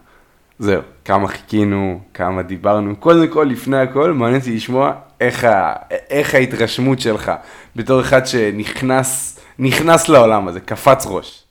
[0.59, 2.97] זהו, כמה חיכינו, כמה דיברנו.
[2.97, 5.73] קודם כל, לפני הכל, מעניין אותי לשמוע איך, ה...
[5.91, 7.33] איך ההתרשמות שלך,
[7.77, 11.45] בתור אחד שנכנס נכנס לעולם הזה, קפץ ראש.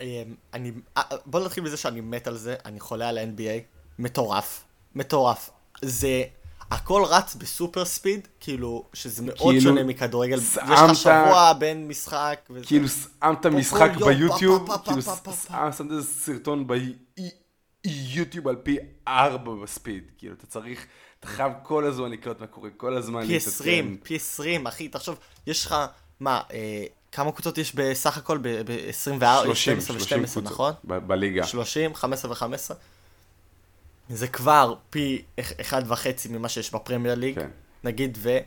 [0.00, 0.06] אמ,
[0.54, 3.60] אני, אה, בוא נתחיל בזה שאני מת על זה, אני חולה על ה-NBA,
[3.98, 5.50] מטורף, מטורף.
[5.82, 6.22] זה,
[6.70, 10.38] הכל רץ בסופר ספיד, כאילו, שזה מאוד כאילו, שונה מכדורגל.
[10.38, 12.66] יש לך שבוע בין משחק, וזה.
[12.66, 15.02] כאילו שמת משחק ביוטיוב, כאילו.
[15.02, 20.04] שמת איזה סרטון ביוטיוב על פי ארבע בספיד.
[20.18, 20.86] כאילו, אתה צריך,
[21.20, 25.18] אתה חייב כל הזמן לקלוט מה קורה, כל הזמן פי 20, פי 20, אחי, תחשוב,
[25.46, 25.74] יש לך,
[26.20, 30.72] מה, אה, כמה קבוצות יש בסך הכל ב-24, 30, 12 30 ו-12, קבוצות נכון?
[30.84, 31.46] ב- בליגה.
[31.46, 32.74] 30, 15 ו-15.
[34.08, 37.50] זה כבר פי אח- אחד וחצי ממה שיש בפרמייר ליג, כן.
[37.84, 38.38] נגיד, ו...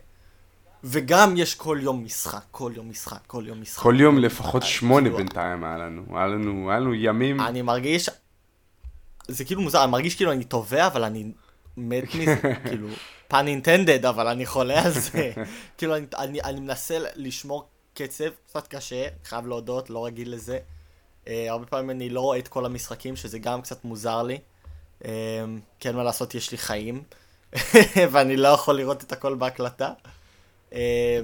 [0.84, 3.84] וגם יש כל יום משחק, כל יום משחק, כל יום משחק.
[3.84, 6.04] כל יום לפחות אה, שמונה כאילו, בינתיים היה לנו.
[6.18, 8.10] היה לנו, היה לנו ימים, אני מרגיש,
[9.28, 11.32] זה כאילו מוזר, אני מרגיש כאילו אני טובע, אבל אני
[11.78, 12.36] מת מזה,
[12.68, 12.88] כאילו,
[13.34, 15.32] pun intended, אבל אני חולה על זה.
[15.78, 20.60] כאילו, אני, אני, אני מנסה לשמור קצב, קצת קשה, חייב להודות, לא רגיל לזה.
[21.26, 24.40] אה, הרבה פעמים אני לא רואה את כל המשחקים, שזה גם קצת מוזר לי.
[25.02, 25.06] אה,
[25.80, 27.04] כן, מה לעשות, יש לי חיים,
[28.12, 29.94] ואני לא יכול לראות את הכל בהקלטה.
[30.72, 30.76] אה,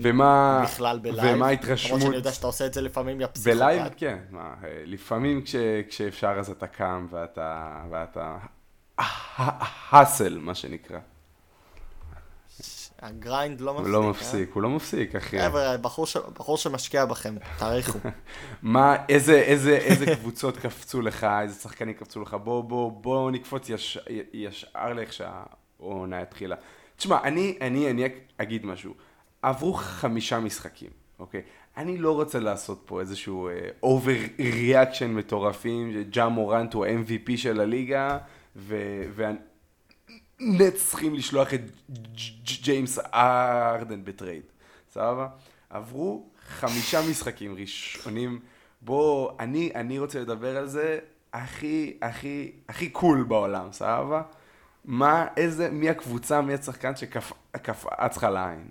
[0.02, 1.20] ומה, בכלל בלייב.
[1.20, 3.56] ומה למרות ההתרשמות שאני יודע שאתה עושה את זה לפעמים, יא פסיכופת.
[3.56, 5.56] בלייב, כן, מה, אה, לפעמים כש,
[5.90, 8.38] כשאפשר אז אתה קם ואתה, ואתה,
[9.92, 11.00] האסל, מה שנקרא.
[13.02, 13.94] הגריינד לא הוא מפסיק.
[13.94, 14.10] לא אה?
[14.10, 15.42] מפסיק, הוא לא מפסיק, אחי.
[15.42, 15.78] חבר'ה,
[16.34, 18.00] בחור, שמשקיע בכם, תעריכו.
[18.62, 24.00] מה, איזה, קבוצות קפצו לך, איזה שחקנים קפצו לך, בוא, בוא, בוא נקפוץ יש,
[24.34, 26.56] ישר לאיך שהעונה התחילה.
[26.98, 28.04] תשמע, אני, אני, אני
[28.38, 28.94] אגיד משהו.
[29.42, 31.42] עברו חמישה משחקים, אוקיי?
[31.78, 33.50] אני לא רוצה לעשות פה איזשהו
[33.84, 38.18] overreaction מטורפים, ג'ה מורנט הוא ה-MVP של הליגה,
[38.56, 38.76] ו...
[40.40, 41.62] והנטס צריכים לשלוח את
[42.64, 44.44] ג'יימס הארדן בטרייד,
[44.94, 45.28] סבבה?
[45.70, 48.40] עברו חמישה משחקים ראשונים,
[48.82, 51.00] בוא, אני, אני רוצה לדבר על זה
[51.34, 54.22] הכי, הכי, הכי cool בעולם, סבבה?
[54.86, 58.70] מה, איזה, מי הקבוצה, מי השחקן שקפץ לך לעין?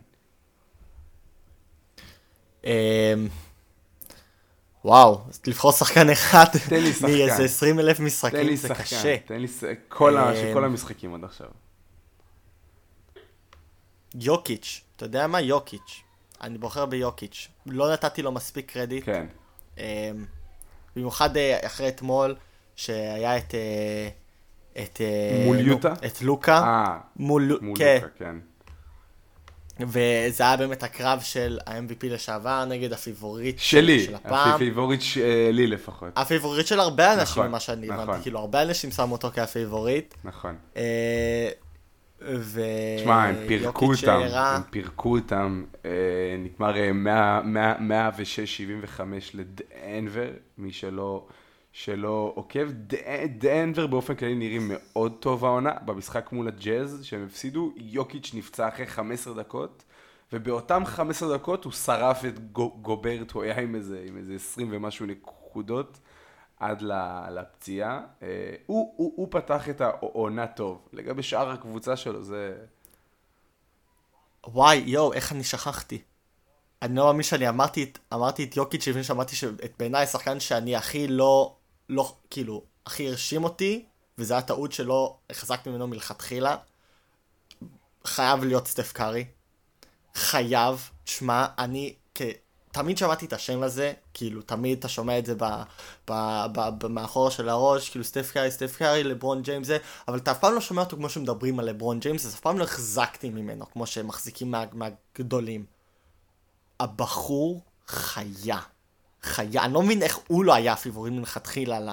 [4.84, 7.06] וואו, לבחור שחקן אחד תן לי שחקן.
[7.06, 9.16] מאיזה 20 אלף תן לי משחקים זה שחקן, קשה.
[9.26, 11.48] תן לי, ש- כל, ה, אמ, של כל המשחקים עד עכשיו.
[14.14, 15.40] יוקיץ', אתה יודע מה?
[15.40, 16.02] יוקיץ'.
[16.42, 17.48] אני בוחר ביוקיץ'.
[17.66, 19.04] לא נתתי לו מספיק קרדיט.
[19.04, 19.26] כן.
[19.78, 19.82] אמ,
[20.96, 22.36] במיוחד אה, אחרי אתמול,
[22.76, 23.54] שהיה את...
[23.54, 24.08] אה,
[24.82, 25.00] את...
[25.00, 25.92] אה, מול יוטה?
[26.06, 26.58] את לוקה.
[26.58, 27.58] אה, מול...
[27.60, 27.98] מול כן.
[28.02, 28.36] לוקה, כן.
[29.80, 34.54] וזה היה באמת הקרב של ה-MVP לשעבר נגד הפיבוריט שלי, של הפעם.
[34.54, 36.08] הפיבוריט שלי לפחות.
[36.16, 38.00] הפיבוריט של הרבה אנשים, נכון, ממה שאני נכון.
[38.00, 40.14] הבנתי, כאילו הרבה אנשים שמו אותו כהפיבוריט.
[40.24, 40.54] נכון.
[40.76, 41.48] אה,
[42.22, 42.60] ו...
[42.98, 45.90] תשמע, הם פירקו אותם, הראה- הם פירקו אותם, אה,
[46.38, 47.40] נגמר אה, 100
[47.78, 48.10] 100
[48.98, 49.00] 106-75
[49.34, 50.26] לדנבר,
[50.58, 51.26] מי שלא,
[51.72, 52.68] שלא עוקב.
[53.38, 58.86] דנבר באופן כללי נראים מאוד טוב העונה, במשחק מול הג'אז שהם הפסידו, יוקיץ' נפצע אחרי
[58.86, 59.84] 15 דקות,
[60.32, 64.68] ובאותם 15 דקות הוא שרף את גו- גוברט, הוא היה עם איזה, עם איזה 20
[64.72, 65.98] ומשהו נקודות.
[66.60, 66.82] עד
[67.30, 70.88] לפציעה, אה, הוא, הוא, הוא פתח את העונה טוב.
[70.92, 72.56] לגבי שאר הקבוצה שלו, זה...
[74.46, 76.02] וואי, יואו, איך אני שכחתי.
[76.82, 81.08] אני לא מאמין שאני אמרתי, אמרתי את יוקיץ' לפני שאמרתי שאת בעיניי השחקן שאני הכי
[81.08, 81.56] לא,
[81.88, 83.84] לא, כאילו, הכי הרשים אותי,
[84.18, 86.56] וזה היה טעות שלא החזקתי ממנו מלכתחילה,
[88.04, 89.24] חייב להיות סטף קארי.
[90.14, 90.90] חייב.
[91.04, 92.22] תשמע, אני כ...
[92.72, 95.44] תמיד שמעתי את השם הזה, כאילו, תמיד אתה שומע את זה ב,
[96.10, 96.12] ב,
[96.52, 100.38] ב, מאחורה של הראש, כאילו, סטף קארי, סטף קארי, לברון ג'יימס זה, אבל אתה אף
[100.38, 103.70] פעם לא שומע אותו כמו שמדברים על לברון ג'יימס, אז אף פעם לא החזקתי ממנו,
[103.70, 105.64] כמו שהם מחזיקים מה, מהגדולים.
[106.80, 108.58] הבחור חיה.
[109.22, 109.64] חיה.
[109.64, 111.90] אני לא מבין איך הוא לא היה הפיבורים מלכתחילה ל...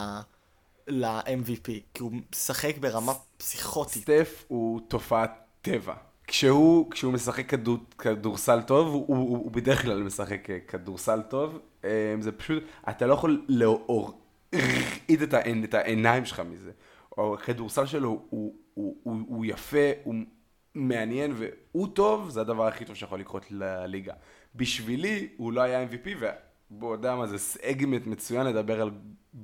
[0.88, 4.04] ל-MVP, כי הוא משחק ברמה פסיכוטית.
[4.04, 5.94] סטף הוא תופעת טבע.
[6.28, 11.60] כשהוא, כשהוא משחק כדור, כדורסל טוב, הוא, הוא, הוא בדרך כלל משחק כדורסל טוב.
[11.84, 16.72] אה, זה פשוט, אתה לא יכול להוריד את, העין, את העיניים שלך מזה.
[17.18, 20.16] הכדורסל שלו הוא, הוא, הוא, הוא, הוא יפה, הוא
[20.76, 24.14] מעניין והוא טוב, זה הדבר הכי טוב שיכול לקרות לליגה.
[24.56, 26.10] בשבילי, הוא לא היה MVP,
[26.76, 28.92] ובוא יודע מה זה סגמנט מצוין לדבר על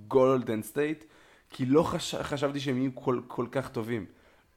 [0.07, 1.03] גולדן סטייט,
[1.49, 2.15] כי לא חש...
[2.15, 4.05] חשבתי שהם יהיו כל, כל כך טובים.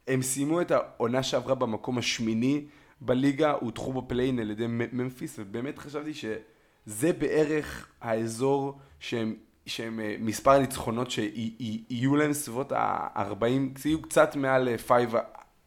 [0.09, 2.65] הם סיימו את העונה שעברה במקום השמיני
[3.01, 9.35] בליגה, הודחו ב play-in על ידי ממפיס, ובאמת חשבתי שזה בערך האזור שהם,
[9.67, 13.45] שהם אה, מספר הניצחונות שיהיו להם סביבות ה-40,
[13.85, 15.15] יהיו קצת מעל 5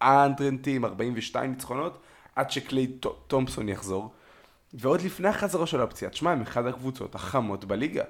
[0.02, 1.98] אנטרנטים, 42 ניצחונות,
[2.36, 2.88] עד שקליי
[3.28, 4.12] תומפסון יחזור.
[4.74, 8.04] ועוד לפני החזרה של הפציעה, תשמע, הם אחד הקבוצות החמות בליגה.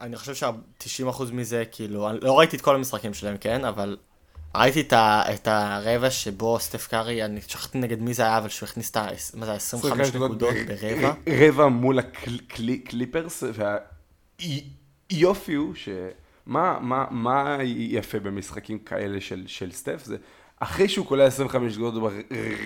[0.00, 3.64] אני חושב שה-90% מזה, כאילו, אני לא ראיתי את כל המשחקים שלהם, כן?
[3.64, 3.96] אבל
[4.54, 8.48] ראיתי את, ה, את הרבע שבו סטף קארי, אני שכחתי נגד מי זה היה, אבל
[8.48, 9.06] שהוא הכניס את ה...
[9.34, 11.12] מה זה, 25 נקודות ברבע?
[11.28, 13.42] רבע מול הקליפרס,
[15.10, 15.88] והיופי הוא ש...
[16.46, 20.04] מה, מה, מה יפה במשחקים כאלה של, של סטף?
[20.04, 20.16] זה
[20.62, 22.12] אחרי שהוא קולע 25 נקודות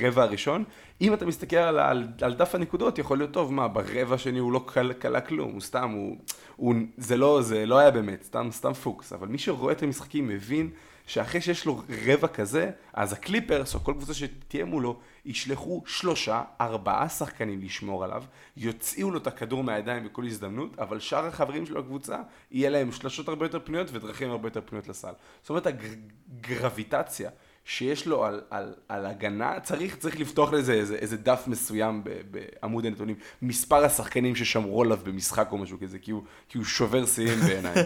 [0.01, 0.65] ברבע הראשון,
[1.01, 4.53] אם אתה מסתכל על, על, על דף הנקודות, יכול להיות טוב, מה, ברבע השני הוא
[4.53, 4.65] לא
[4.99, 6.17] קלע כלום, הוא סתם, הוא,
[6.57, 10.29] הוא, זה, לא, זה לא היה באמת, סתם, סתם פוקס, אבל מי שרואה את המשחקים
[10.29, 10.71] מבין
[11.07, 17.09] שאחרי שיש לו רבע כזה, אז הקליפרס, או כל קבוצה שתהיה מולו, ישלחו שלושה, ארבעה
[17.09, 18.25] שחקנים לשמור עליו,
[18.57, 22.19] יוציאו לו את הכדור מהידיים בכל הזדמנות, אבל שאר החברים שלו בקבוצה,
[22.51, 25.13] יהיה להם שלשות הרבה יותר פנויות ודרכים הרבה יותר פנויות לסל.
[25.41, 27.31] זאת אומרת, הגרביטציה
[27.65, 32.11] שיש לו על, על, על הגנה, צריך, צריך לפתוח לזה איזה, איזה דף מסוים ב,
[32.31, 33.17] בעמוד הנתונים.
[33.43, 37.75] מספר השחקנים ששמרו עליו במשחק או משהו כזה, כי הוא, כי הוא שובר שיאים בעיניי.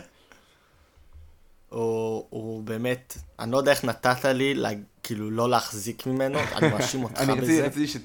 [1.68, 4.70] הוא, הוא באמת, אני לא יודע איך נתת לי, לה,
[5.02, 7.66] כאילו, לא להחזיק ממנו, אני מאשים אותך אני בזה.
[7.66, 7.96] רציתי ש...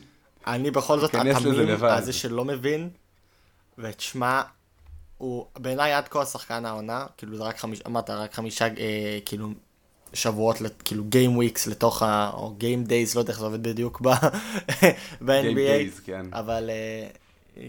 [0.48, 1.36] אני בכל זאת התמים
[1.82, 2.90] הזה שלא מבין,
[3.78, 4.42] ותשמע,
[5.18, 9.50] הוא בעיניי עד כה השחקן העונה, כאילו זה רק חמישה, אמרת, רק חמישה, אה, כאילו,
[10.14, 12.32] שבועות, כאילו גיים וויקס לתוך ה...
[12.34, 16.02] או גיים דייז, לא יודע איך זה עובד בדיוק ב-NBA.
[16.06, 16.26] כן.
[16.34, 17.08] אבל אה,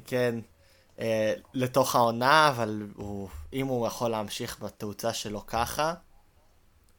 [0.06, 0.34] כן,
[1.00, 5.94] אה, לתוך העונה, אבל הוא, אם הוא יכול להמשיך בתאוצה שלו ככה,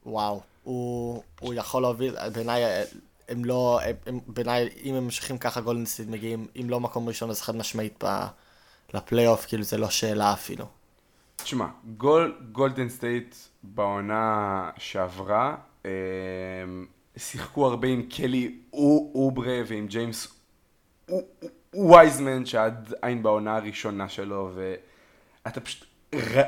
[0.05, 2.63] וואו, הוא, הוא יכול להוביל, בעיניי,
[3.29, 7.29] הם לא, הם, בעיניי, אם הם ממשיכים ככה, גולדן סטייט מגיעים, אם לא מקום ראשון,
[7.29, 8.03] אז חד משמעית
[8.93, 10.65] לפלייאוף, כאילו זה לא שאלה אפילו.
[11.35, 13.35] תשמע, גול, גולדן סטייט
[13.73, 15.91] בעונה שעברה, אה,
[17.17, 20.41] שיחקו הרבה עם קלי אוברה ועם ג'יימס
[21.73, 26.41] וייזמן, שעדיין בעונה הראשונה שלו, ואתה פשוט ר...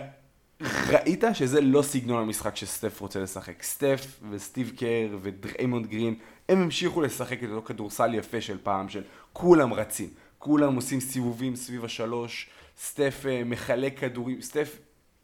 [0.90, 3.64] ראית שזה לא סגנון המשחק שסטף רוצה לשחק.
[3.64, 6.16] סטף וסטיב קר ודריימונד גרין,
[6.50, 9.04] הם המשיכו לשחק את אותו כדורסל יפה של פעם, של
[9.34, 12.50] כולם רצים, כולם עושים סיבובים סביב השלוש,
[12.82, 14.78] סטף אה, מחלק כדורים, סטף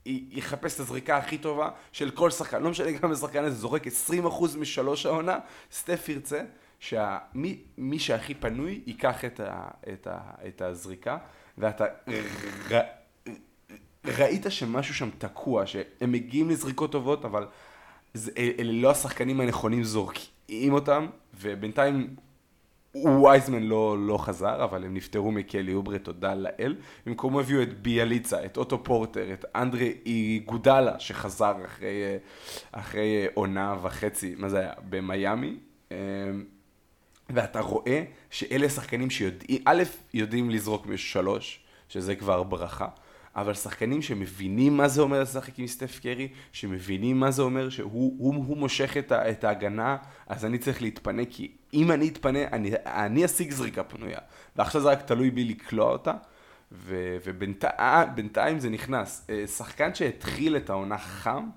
[0.05, 3.89] יחפש את הזריקה הכי טובה של כל שחקן, לא משנה כמה שחקן הזה זורק 20%
[4.57, 5.39] משלוש העונה,
[5.71, 6.41] סטף ירצה
[6.79, 11.17] שמי שהכי פנוי ייקח את, ה, את, ה, את הזריקה,
[11.57, 11.85] ואתה
[12.71, 12.79] ר,
[14.05, 17.47] ראית שמשהו שם תקוע, שהם מגיעים לזריקות טובות, אבל
[18.13, 22.15] זה, אלה לא השחקנים הנכונים זורקים אותם, ובינתיים
[22.95, 26.75] וייזמן לא, לא חזר, אבל הם נפטרו מקלי אוברה, תודה לאל.
[27.05, 32.03] במקומו הביאו את ביאליצה, את אוטו פורטר, את אנדרי איגודלה, שחזר אחרי,
[32.71, 34.73] אחרי עונה וחצי, מה זה היה?
[34.89, 35.55] במיאמי.
[35.91, 35.95] אמ,
[37.29, 42.87] ואתה רואה שאלה שחקנים שיודעים, א', יודעים לזרוק משלוש, שזה כבר ברכה.
[43.35, 48.15] אבל שחקנים שמבינים מה זה אומר לשחק עם סטף קרי, שמבינים מה זה אומר שהוא
[48.17, 52.39] הוא, הוא מושך את, ה, את ההגנה, אז אני צריך להתפנה, כי אם אני אתפנה,
[52.51, 54.19] אני, אני אשיג זריקה פנויה.
[54.55, 56.13] ועכשיו זה רק תלוי בי לקלוע אותה,
[56.71, 59.25] ובינתיים זה נכנס.
[59.29, 61.49] אה, שחקן שהתחיל את העונה חם,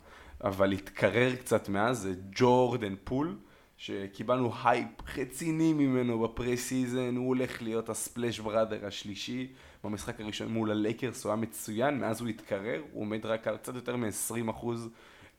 [0.44, 3.36] אבל התקרר קצת מאז, זה ג'ורדן פול.
[3.78, 9.52] שקיבלנו הייפ רציני ממנו ב pre-season, הוא הולך להיות ה splash brother השלישי,
[9.86, 13.74] במשחק הראשון מול הלייקרס הוא היה מצוין, מאז הוא התקרר, הוא עומד רק על קצת
[13.74, 14.66] יותר מ-20%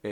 [0.05, 0.09] אה,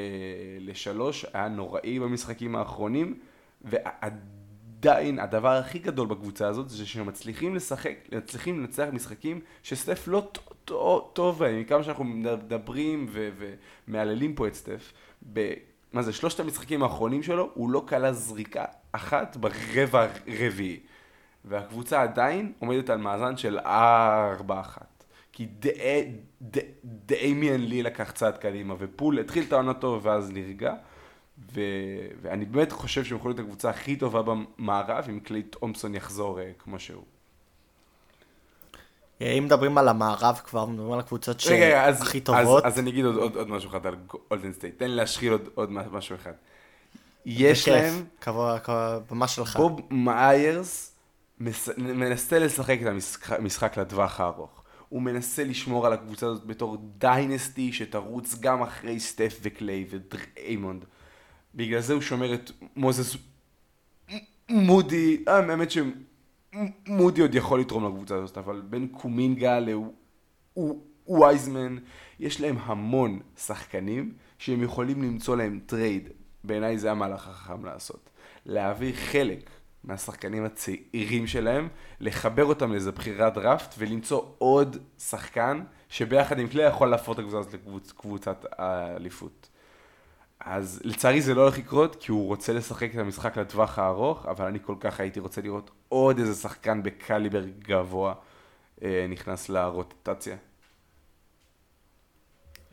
[0.59, 3.19] לשלוש, היה נוראי במשחקים האחרונים,
[3.61, 10.31] ועדיין הדבר הכי גדול בקבוצה הזאת זה שהם מצליחים לשחק, מצליחים לנצח משחקים שסטף לא
[11.13, 13.07] טוב בהם, מכמה שאנחנו מדברים
[13.87, 14.93] ומהללים פה את סטף,
[15.93, 20.79] מה זה, שלושת המשחקים האחרונים שלו, הוא לא כלה זריקה אחת ברבע הרביעי.
[21.47, 23.69] והקבוצה עדיין עומדת על מאזן של 4-1.
[25.31, 25.47] כי
[26.84, 30.73] דאמיאן לי לקח צעד קדימה, ופול התחיל את העונה טוב ואז נרגע.
[31.53, 31.62] ו...
[32.21, 36.63] ואני באמת חושב שהם יכולים להיות הקבוצה הכי טובה במערב, אם קליי תומפסון יחזור אה,
[36.63, 37.03] כמו שהוא.
[39.21, 42.65] אה, אם מדברים על המערב כבר, מדברים על הקבוצות שהכי טובות.
[42.65, 43.95] אז, אז אני אגיד עוד, עוד, עוד משהו אחד על
[44.29, 46.31] גולדן סטייט, תן לי להשחיל עוד, עוד משהו אחד.
[47.25, 48.05] יש להם...
[48.19, 49.55] קבוע, קבוע, הבמה שלך.
[49.55, 50.94] בוב מאיירס
[51.77, 52.87] מנסה לשחק את
[53.39, 54.63] המשחק לטווח הארוך.
[54.89, 60.85] הוא מנסה לשמור על הקבוצה הזאת בתור dynasty שתרוץ גם אחרי סטף וקליי ודריימונד.
[61.55, 63.15] בגלל זה הוא שומר את מוזס
[64.49, 69.59] מודי, האמת שמודי עוד יכול לתרום לקבוצה הזאת, אבל בין קומינגה
[70.57, 71.77] לווייזמן,
[72.19, 76.09] יש להם המון שחקנים שהם יכולים למצוא להם trade.
[76.43, 78.09] בעיניי זה המהלך החכם לעשות.
[78.45, 79.49] להעביר חלק
[79.87, 81.67] מהשחקנים הצעירים שלהם,
[81.99, 87.37] לחבר אותם לאיזה בחירת דראפט ולמצוא עוד שחקן שביחד עם כלי יכול להפוך את הקבוצה
[87.37, 89.49] הזאת לקבוצת האליפות.
[90.39, 94.45] אז לצערי זה לא הולך לקרות, כי הוא רוצה לשחק את המשחק לטווח הארוך, אבל
[94.45, 98.13] אני כל כך הייתי רוצה לראות עוד איזה שחקן בקליבר גבוה
[98.83, 100.35] אה, נכנס לרוטציה.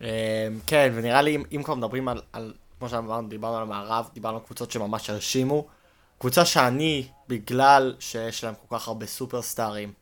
[0.03, 4.43] אה, כן, ונראה לי אם, כבר מדברים על, כמו שאמרנו, דיברנו על המערב, דיברנו על
[4.43, 5.67] קבוצות שממש הרשימו.
[6.23, 9.93] קבוצה שאני, בגלל שיש להם כל כך הרבה סופרסטארים,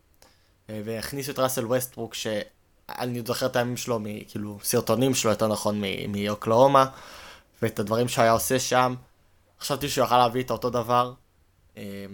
[0.70, 5.82] אה, והכניסו את ראסל ווסטברוק, שאני זוכר את הימים שלו, כאילו סרטונים שלו, יותר נכון,
[6.08, 6.86] מאוקלאומה.
[7.62, 8.94] ואת הדברים שהיה עושה שם.
[9.60, 11.12] חשבתי שהוא יכל להביא את אותו דבר.
[11.76, 12.06] אה,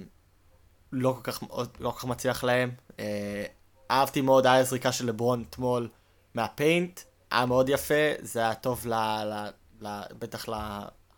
[0.93, 1.43] לא כל כך,
[1.81, 2.71] לא כל כך מצליח להם.
[2.99, 3.45] אה,
[3.91, 5.89] אהבתי מאוד, היה זריקה של לברון אתמול
[6.35, 9.49] מהפיינט, היה מאוד יפה, זה היה טוב ל, ל,
[9.81, 10.47] ל, בטח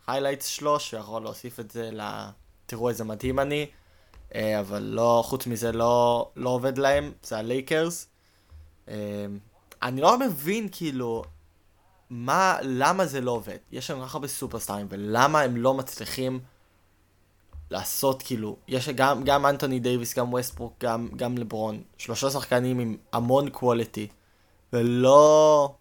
[0.08, 2.28] להיילייטס שלו, שהוא יכול להוסיף את זה ל...
[2.68, 3.66] תראו איזה מדהים אני,
[4.34, 8.08] אה, אבל לא, חוץ מזה לא, לא עובד להם, זה הלייקרס.
[9.82, 11.24] אני לא מבין, כאילו,
[12.10, 13.56] מה, למה זה לא עובד?
[13.72, 16.40] יש לנו כל כך הרבה סופרסטארים, ולמה הם לא מצליחים
[17.70, 22.96] לעשות, כאילו, יש גם, גם אנטוני דייוויס, גם ווסטברוק, גם, גם לברון, שלושה שחקנים עם
[23.12, 24.08] המון quality,
[24.72, 25.74] ולא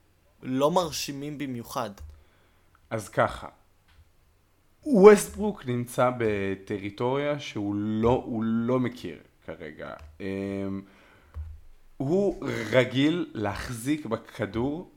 [0.43, 1.89] לא מרשימים במיוחד.
[2.89, 3.47] אז ככה,
[4.93, 9.93] ווסטברוק נמצא בטריטוריה שהוא לא, לא מכיר כרגע.
[10.19, 10.81] אמ,
[11.97, 14.91] הוא רגיל להחזיק בכדור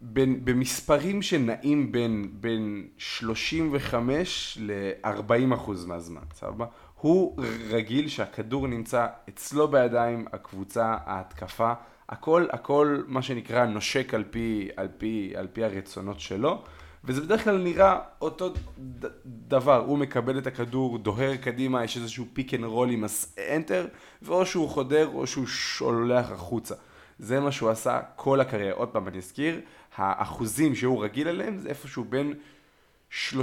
[0.00, 6.66] בין, במספרים שנעים בין, בין 35 ל-40 אחוז מהזמן, סבבה?
[7.00, 11.72] הוא רגיל שהכדור נמצא אצלו בידיים, הקבוצה, ההתקפה,
[12.08, 16.64] הכל, הכל מה שנקרא נושק על פי, על פי, על פי הרצונות שלו,
[17.04, 22.26] וזה בדרך כלל נראה אותו ד, דבר, הוא מקבל את הכדור, דוהר קדימה, יש איזשהו
[22.32, 23.04] pick and roll עם
[23.50, 23.86] סנטר,
[24.22, 26.74] ואו שהוא חודר או שהוא שולח החוצה.
[27.18, 28.72] זה מה שהוא עשה כל הקריירה.
[28.72, 29.60] עוד פעם, אני אזכיר,
[29.96, 32.34] האחוזים שהוא רגיל אליהם זה איפשהו בין
[33.10, 33.34] 35%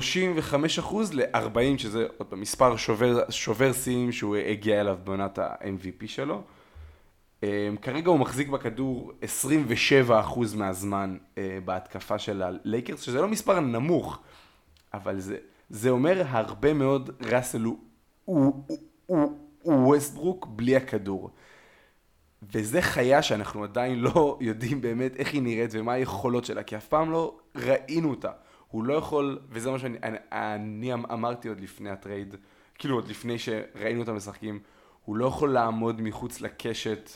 [1.13, 2.75] ל-40, שזה עוד פעם מספר
[3.29, 6.43] שובר שיאים שהוא הגיע אליו בעונת ה-MVP שלו.
[7.41, 7.43] Um,
[7.81, 9.11] כרגע הוא מחזיק בכדור
[10.09, 10.13] 27%
[10.55, 14.19] מהזמן uh, בהתקפה של הלייקרס, שזה לא מספר נמוך,
[14.93, 15.37] אבל זה,
[15.69, 17.63] זה אומר הרבה מאוד ראסל
[18.23, 18.65] הוא
[19.65, 21.29] ווסטברוק בלי הכדור.
[22.53, 26.87] וזה חיה שאנחנו עדיין לא יודעים באמת איך היא נראית ומה היכולות שלה, כי אף
[26.87, 28.31] פעם לא ראינו אותה.
[28.67, 32.35] הוא לא יכול, וזה מה שאני אני, אני אמרתי עוד לפני הטרייד,
[32.75, 34.59] כאילו עוד לפני שראינו אותם משחקים,
[35.05, 37.09] הוא לא יכול לעמוד מחוץ לקשת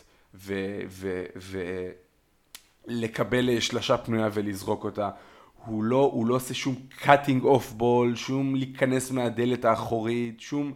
[2.87, 5.09] ולקבל שלשה פנויה ולזרוק אותה.
[5.65, 10.73] הוא לא, הוא לא עושה שום cutting off ball, שום להיכנס מהדלת האחורית, שום...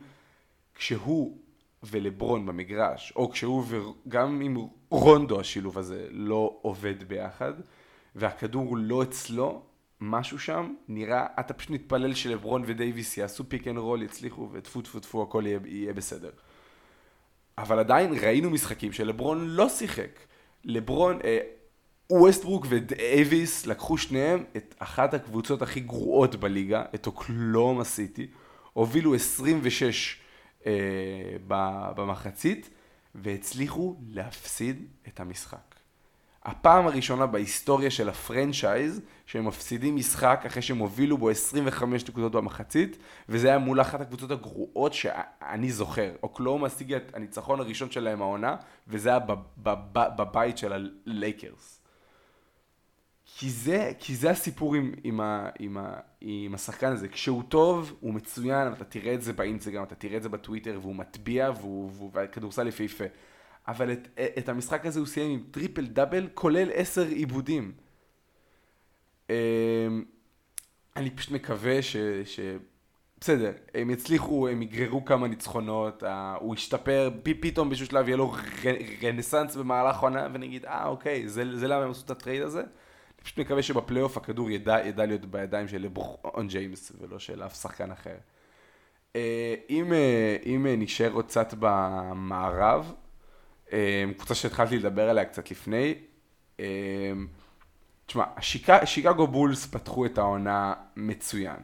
[0.79, 1.37] כשהוא
[1.83, 4.57] ולברון במגרש, או כשהוא וגם עם
[4.89, 7.53] רונדו השילוב הזה לא עובד ביחד,
[8.15, 9.61] והכדור לא אצלו,
[10.01, 14.99] משהו שם נראה, אתה פשוט מתפלל שלברון ודייוויס יעשו pick and roll, יצליחו, וטפו טפו
[14.99, 16.29] טפו הכל יהיה, יהיה בסדר.
[17.59, 20.19] אבל עדיין ראינו משחקים שלברון לא שיחק.
[20.65, 21.39] לברון, אה,
[22.09, 28.27] ווסטברוק ודייוויס לקחו שניהם את אחת הקבוצות הכי גרועות בליגה, את אוקלהומה סיטי,
[28.73, 30.17] הובילו 26
[30.65, 30.71] אה,
[31.95, 32.69] במחצית,
[33.15, 35.68] והצליחו להפסיד את המשחק.
[36.49, 42.31] הפעם הראשונה בהיסטוריה של ה franchise שהם מפסידים משחק אחרי שהם הובילו בו 25 נקודות
[42.31, 42.97] במחצית
[43.29, 46.11] וזה היה מול אחת הקבוצות הגרועות שאני זוכר.
[46.23, 48.55] אוקלהומה השיגה את הניצחון הראשון שלהם העונה
[48.87, 49.19] וזה היה
[49.93, 51.79] בבית של הלייקרס.
[53.37, 57.07] כי זה, כי זה הסיפור עם, עם, ה, עם, ה, עם השחקן הזה.
[57.07, 60.95] כשהוא טוב, הוא מצוין, אתה תראה את זה באינסטגרם, אתה תראה את זה בטוויטר, והוא
[60.95, 63.03] מטביע, והוא, והוא, והכדורסל יפהפה.
[63.67, 64.07] אבל את,
[64.37, 67.71] את המשחק הזה הוא סיים עם triple double, כולל עשר איבודים.
[69.29, 69.35] אמ,
[70.95, 71.97] אני פשוט מקווה ש...
[72.25, 72.39] ש...
[73.21, 76.03] בסדר, הם יצליחו, הם יגררו כמה ניצחונות,
[76.39, 78.35] הוא ישתפר, פתאום באיזשהו שלב יהיה לו
[79.03, 82.59] רנסאנס במהלך העונה, ונגיד, אה, אוקיי, זה, זה למה הם עשו את ה trade הזה?
[82.59, 87.61] אני פשוט מקווה שבפלייאוף הכדור ידע, ידע להיות בידיים של לברון ג'יימס, ולא של אף
[87.61, 88.15] שחקן אחר.
[89.15, 93.08] אה, אם, אה, אם נשאר עוד קצת במערב, אה,
[94.17, 95.93] קבוצה שהתחלתי לדבר עליה קצת לפני,
[98.05, 98.23] תשמע,
[98.85, 101.59] שיקגו בולס פתחו את העונה מצוין.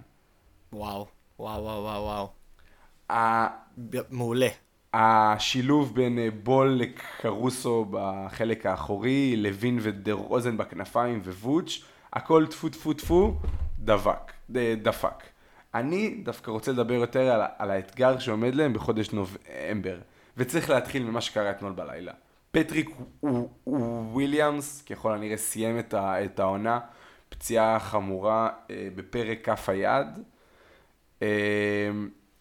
[0.74, 1.08] וואו,
[1.40, 2.30] וואו, וואו, וואו,
[3.10, 3.48] וואו.
[4.10, 4.48] מעולה.
[4.94, 13.36] השילוב בין בול לקרוסו בחלק האחורי, לוין ודה רוזן בכנפיים ווודש, הכל טפו טפו טפו,
[13.80, 14.34] דבק,
[14.82, 15.24] דפק.
[15.74, 20.00] אני דווקא רוצה לדבר יותר על, על האתגר שעומד להם בחודש נובמבר,
[20.38, 22.14] וצריך להתחיל ממה שקרה אתמול בלילה.
[22.52, 22.90] פטריק
[24.12, 26.80] וויליאמס, ככל הנראה סיים את, ה, את העונה,
[27.30, 30.08] פציעה חמורה אה, בפרק כף היד,
[31.22, 31.28] אה,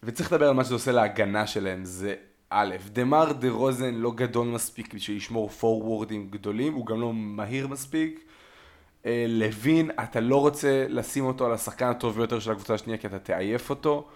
[0.02, 2.14] וצריך לדבר על מה שזה עושה להגנה שלהם, זה
[2.50, 8.24] א', דמאר דרוזן לא גדול מספיק בשביל לשמור פורוורדים גדולים, הוא גם לא מהיר מספיק.
[9.06, 13.06] אה, לוין, אתה לא רוצה לשים אותו על השחקן הטוב ביותר של הקבוצה השנייה כי
[13.06, 14.08] אתה תעייף אותו.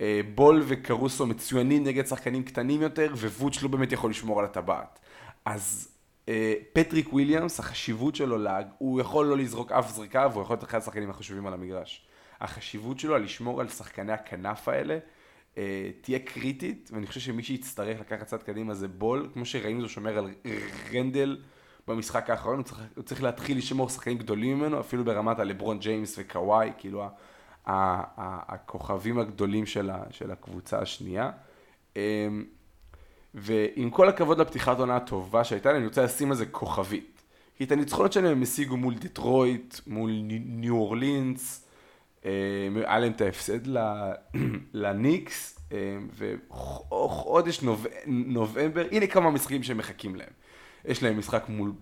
[0.00, 4.98] אה, בול וקרוסו מצוינים נגד שחקנים קטנים יותר, ווצ'ביץ' לא באמת יכול לשמור על הטבעת.
[5.44, 5.88] אז
[6.28, 10.78] אה, פטריק וויליאמס, החשיבות שלו, הוא יכול לא לזרוק אף זריקה, והוא יכול להיות אחד
[10.78, 12.06] השחקנים החשובים על המגרש.
[12.40, 14.98] החשיבות שלו על לשמור על שחקני הכנף האלה,
[16.00, 20.18] תהיה קריטית, ואני חושב שמי שיצטרך לקחת צעד קדימה זה בול, כמו שראינו זה שומר
[20.18, 20.30] על
[20.92, 21.40] רנדל
[21.88, 26.14] במשחק האחרון, הוא צריך, הוא צריך להתחיל לשמור שחקנים גדולים ממנו, אפילו ברמת הלברון ג'יימס
[26.18, 27.04] וקוואי, כאילו
[27.66, 31.30] הכוכבים הגדולים של, ה, של הקבוצה השנייה.
[31.96, 32.44] אמ,
[33.34, 37.22] ועם כל הכבוד לפתיחת עונה הטובה שהייתה להם, אני רוצה לשים על זה כוכבית.
[37.56, 40.10] כי את הניצחונות שלהם הם השיגו מול דטרויט, מול
[40.44, 41.68] ניו אורלינס,
[42.24, 42.30] אמ,
[42.74, 43.60] היה להם את ההפסד
[44.72, 47.60] לניקס, אמ, וחודש
[48.06, 50.32] נובמבר, הנה כמה משחקים שהם מחכים להם.
[50.84, 51.72] יש להם משחק מול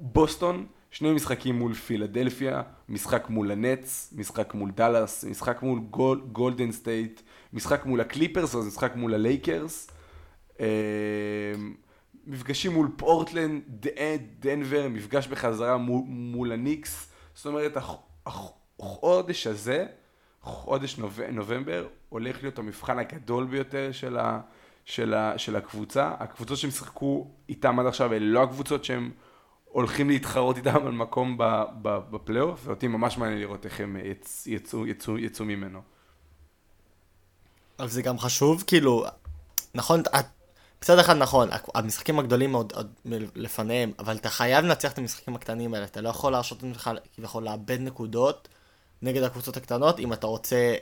[0.00, 6.72] בוסטון, שני משחקים מול פילדלפיה, משחק מול הנץ, משחק מול דאלאס, משחק מול גול, גולדן
[6.72, 7.20] סטייט,
[7.52, 9.90] משחק מול הקליפרס, אז משחק מול הלייקרס,
[10.60, 10.66] אה,
[12.26, 13.62] מפגשים מול פורטלנד,
[14.38, 17.76] דנבר, מפגש בחזרה מול, מול הניקס, זאת אומרת
[18.26, 19.86] החודש הזה,
[20.40, 20.98] חודש
[21.32, 24.40] נובמבר, הולך להיות המבחן הגדול ביותר של ה...
[24.84, 26.12] של, ה, של הקבוצה.
[26.18, 29.10] הקבוצות שהם שיחקו איתם עד עכשיו, אלה לא הקבוצות שהם
[29.74, 31.38] הולכים להתחרות איתם על מקום
[31.82, 35.80] בפלייאוף, ואותי ממש מעניין לראות איך הם יצ, יצאו, יצאו, יצאו ממנו.
[37.78, 39.04] אבל זה גם חשוב, כאילו,
[39.74, 40.02] נכון,
[40.82, 42.92] מצד אחד נכון, המשחקים הגדולים עוד, עוד
[43.34, 47.42] לפניהם, אבל אתה חייב לנצח את המשחקים הקטנים האלה, אתה לא יכול להרשות לך כביכול
[47.42, 48.48] לאבד נקודות
[49.02, 50.74] נגד הקבוצות הקטנות, אם אתה רוצה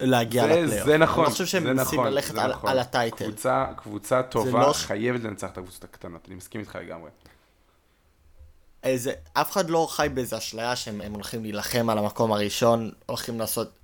[0.00, 0.86] להגיע לפלייאוף.
[0.86, 2.70] זה נכון, אני חושב שהם מנסים ללכת על, נכון.
[2.70, 3.24] על הטייטל.
[3.24, 4.72] קבוצה, קבוצה טובה לא...
[4.72, 7.10] חייבת לנצח את הקבוצות הקטנות, אני מסכים איתך לגמרי.
[8.82, 13.78] איזה, אף אחד לא חי באיזה אשליה שהם הולכים להילחם על המקום הראשון, הולכים לעשות...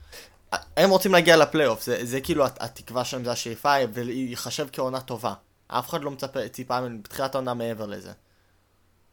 [0.77, 5.35] הם רוצים להגיע לפלייאוף, זה, זה כאילו התקווה שלהם, זה השאיפה, וייחשב כעונה טובה.
[5.67, 8.13] אף אחד לא מצפה, ציפה בתחילת העונה מעבר לזה.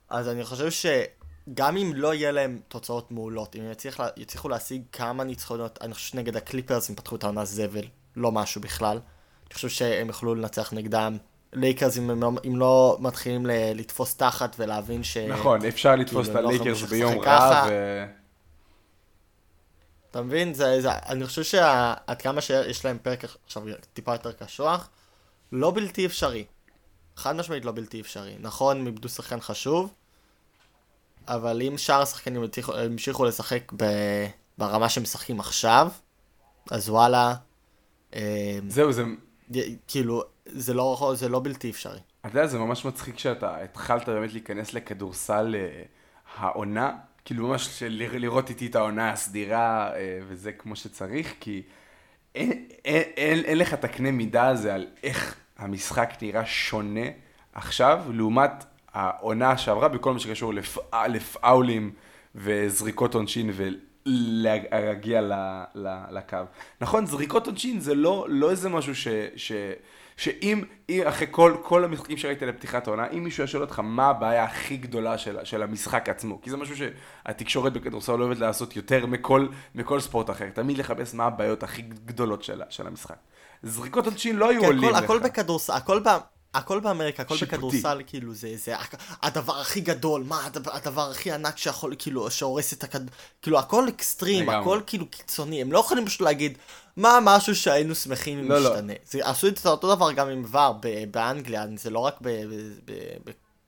[0.10, 0.86] אז אני חושב ש...
[1.54, 6.08] גם אם לא יהיה להם תוצאות מעולות, אם יצליח, יצליחו להשיג כמה ניצחונות, אני חושב
[6.08, 9.00] שנגד הקליפרס הם פתחו את העונה זבל, לא משהו בכלל.
[9.48, 11.18] אני חושב שהם יוכלו לנצח נגדם.
[11.54, 15.18] לייקרס אם לא, אם לא מתחילים ל, לתפוס תחת ולהבין ש...
[15.18, 18.06] נכון, אפשר לתפוס כאילו, את לא הלייקרס ביום רע ו...
[20.12, 20.54] אתה מבין?
[20.54, 24.90] זה, זה, אני חושב שעד כמה שיש להם פרק עכשיו טיפה יותר קשוח,
[25.52, 26.46] לא בלתי אפשרי.
[27.16, 28.36] חד משמעית לא בלתי אפשרי.
[28.40, 29.94] נכון, הם איבדו שחקן חשוב,
[31.28, 32.44] אבל אם שאר השחקנים
[32.74, 33.86] המשיכו לשחק ב...
[34.58, 35.90] ברמה שהם משחקים עכשיו,
[36.72, 37.36] אז וואלה...
[38.16, 39.04] אה, זהו, זה...
[39.88, 42.00] כאילו, זה לא, זה לא בלתי אפשרי.
[42.22, 45.84] אתה יודע, זה ממש מצחיק שאתה התחלת באמת להיכנס לכדורסל אה,
[46.38, 46.92] העונה,
[47.26, 51.62] כאילו ממש לראות איתי את העונה הסדירה אה, וזה כמו שצריך, כי
[52.36, 57.06] אין, אין, אין, אין לך את הקנה מידה הזה על איך המשחק נראה שונה
[57.54, 60.78] עכשיו, לעומת העונה שעברה בכל מה שקשור לפ...
[61.10, 61.92] לפאולים
[62.36, 63.52] וזריקות עונשין
[64.06, 65.34] ולהגיע ל...
[66.12, 66.38] לקו.
[66.82, 69.52] נכון, זריקות עונשין זה לא, לא איזה משהו ש...
[70.20, 70.64] שאם,
[71.04, 75.18] אחרי כל, כל המשחקים שראית לפתיחת העונה, אם מישהו ישאל אותך מה הבעיה הכי גדולה
[75.18, 80.00] של, של המשחק עצמו, כי זה משהו שהתקשורת בכדורסל לא אוהבת לעשות יותר מכל, מכל
[80.00, 83.16] ספורט אחר, תמיד לחפש מה הבעיות הכי גדולות של, של המשחק.
[83.64, 85.04] זריקות עונשין לא היו עולים לך.
[85.04, 86.20] הכל בכדורסל, הכל פעם...
[86.54, 87.56] הכל באמריקה, הכל שיפוטי.
[87.56, 88.76] בכדורסל, כאילו, זה, זה
[89.22, 93.00] הדבר הכי גדול, מה הדבר, הדבר הכי ענק שיכול, כאילו, שהורס את הכד...
[93.42, 94.62] כאילו, הכל אקסטרים, לגמרי.
[94.62, 96.58] הכל כאילו קיצוני, הם לא יכולים פשוט להגיד,
[97.00, 98.70] מה משהו שהיינו שמחים אם לא, לא.
[98.70, 98.94] משתנה.
[99.06, 100.74] זה, עשו את אותו דבר גם עם ור
[101.12, 102.22] באנגליה, זה לא רק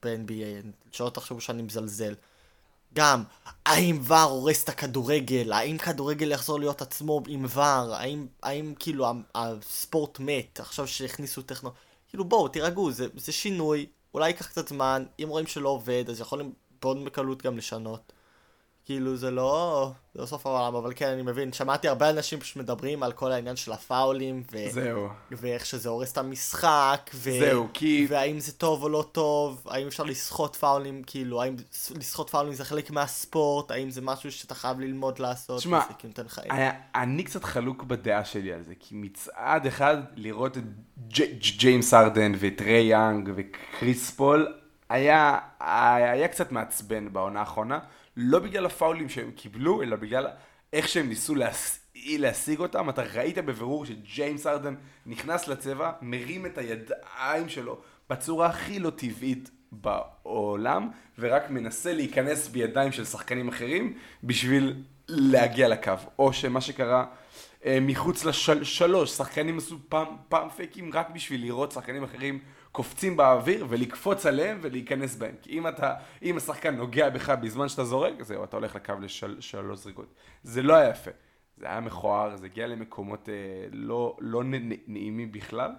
[0.02, 2.14] ב-NBA, שלא תחשבו שאני מזלזל.
[2.94, 3.22] גם,
[3.66, 5.52] האם ור הורס את הכדורגל?
[5.52, 7.62] האם כדורגל יחזור להיות עצמו עם ור?
[7.94, 11.70] האם, האם כאילו הספורט מת עכשיו שהכניסו טכנו...
[12.08, 16.20] כאילו בואו, תירגעו, זה, זה שינוי, אולי ייקח קצת זמן, אם רואים שלא עובד, אז
[16.20, 16.52] יכולים
[16.82, 18.11] מאוד בקלות גם לשנות.
[18.92, 22.56] כאילו זה לא, זה לא סוף העולם, אבל כן, אני מבין, שמעתי הרבה אנשים פשוט
[22.56, 24.56] מדברים על כל העניין של הפאולים, ו...
[24.70, 25.08] זהו.
[25.30, 27.30] ואיך שזה הורס את המשחק, ו...
[27.40, 31.54] זהו, כי- והאם זה טוב או לא טוב, האם אפשר לסחוט פאולים, כאילו, האם
[31.96, 36.12] לסחוט פאולים זה חלק מהספורט, האם זה משהו שאתה חייב ללמוד לעשות, תשמע, וזה כאילו
[36.16, 36.52] נותן חיים.
[36.52, 40.62] היה- אני קצת חלוק בדעה שלי על זה, כי מצד אחד, לראות את
[41.58, 44.54] ג'יימס הארדן ואת טריי יאנג וקריס פול,
[44.88, 47.78] היה, היה קצת מעצבן בעונה האחרונה,
[48.16, 50.26] לא בגלל הפאולים שהם קיבלו, אלא בגלל
[50.72, 51.78] איך שהם ניסו להס...
[51.94, 52.90] להשיג אותם.
[52.90, 54.74] אתה ראית בבירור שג'יימס הארדן
[55.06, 62.92] נכנס לצבע, מרים את הידיים שלו בצורה הכי לא טבעית בעולם, ורק מנסה להיכנס בידיים
[62.92, 63.94] של שחקנים אחרים
[64.24, 65.92] בשביל להגיע לקו.
[66.18, 67.04] או שמה שקרה
[67.64, 72.38] אה, מחוץ לשלוש, שחקנים עשו פעם, פעם פייקים רק בשביל לראות שחקנים אחרים
[72.72, 75.34] קופצים באוויר ולקפוץ עליהם ולהיכנס בהם.
[75.42, 79.78] כי אם אתה, אם השחקן נוגע בך בזמן שאתה זורק, זהו, אתה הולך לקו לשלוש
[79.78, 80.14] זריקות.
[80.42, 81.10] זה לא היה יפה.
[81.56, 83.34] זה היה מכוער, זה הגיע למקומות אה,
[83.72, 84.42] לא, לא
[84.86, 85.70] נעימים בכלל.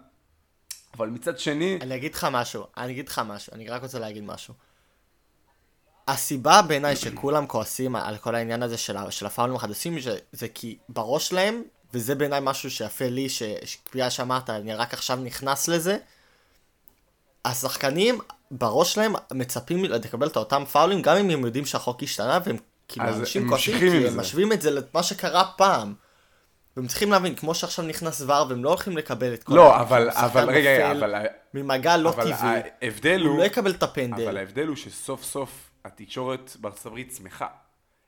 [0.98, 4.24] אבל מצד שני, אני אגיד לך משהו, אני אגיד לך משהו, אני רק רוצה להגיד
[4.24, 4.54] משהו.
[6.08, 9.98] הסיבה בעיניי שכולם כועסים על כל העניין הזה של, של הפאולים החדשים,
[10.32, 11.62] זה, כי בראש שלהם,
[11.94, 15.98] וזה בעיניי משהו שיפה לי, ש- שבגלל שאמרת, אני רק עכשיו נכנס לזה,
[17.46, 18.20] השחקנים
[18.52, 23.08] בראש שלהם מצפים לקבל את אותם פאולים, גם אם הם יודעים שהחוק השתנה, והם כאילו
[23.08, 24.18] אנשים כועסים, כי הם זה.
[24.18, 25.94] משווים את זה למה שקרה פעם.
[26.78, 30.10] והם צריכים להבין, כמו שעכשיו נכנס ור, והם לא הולכים לקבל את כל לא, אבל,
[30.10, 31.16] אבל, רגע, אבל,
[31.54, 34.24] ממגע לא אבל טבעי, ההבדל הוא הוא, לא יקבל את הפנדל.
[34.24, 37.48] אבל ההבדל הוא שסוף סוף התקשורת בארצות הברית שמחה.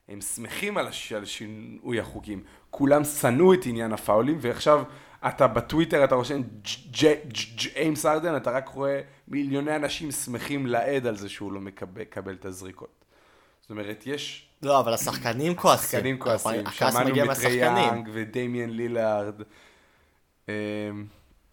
[0.10, 1.14] הם שמחים על, הש...
[1.14, 2.44] על שינוי החוקים.
[2.70, 4.84] כולם שנאו את עניין הפאולים, ועכשיו
[5.28, 6.42] אתה בטוויטר, אתה רושם
[7.56, 12.46] ג'יימס ארדן, אתה רק רואה מיליוני אנשים שמחים לעד על זה שהוא לא מקבל, את
[12.46, 13.06] הזריקות.
[13.62, 15.90] זאת אומרת, יש לא, אבל השחקנים כועסים.
[15.90, 17.78] שחקנים כועסים, שמענו מגיע את ריי מהשחקנים.
[17.78, 19.42] יאנג ודמיאן לילארד.
[20.50, 20.54] אמ,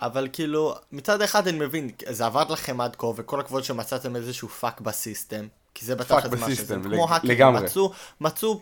[0.00, 4.48] אבל כאילו, מצד אחד אני מבין, זה עבד לכם עד כה, וכל הכבוד שמצאתם איזשהו
[4.48, 7.64] fuck ב system, כי זה בתכלס מה שזה, ב system, כמו לגמרי.
[7.64, 8.60] מצאו, מצאו,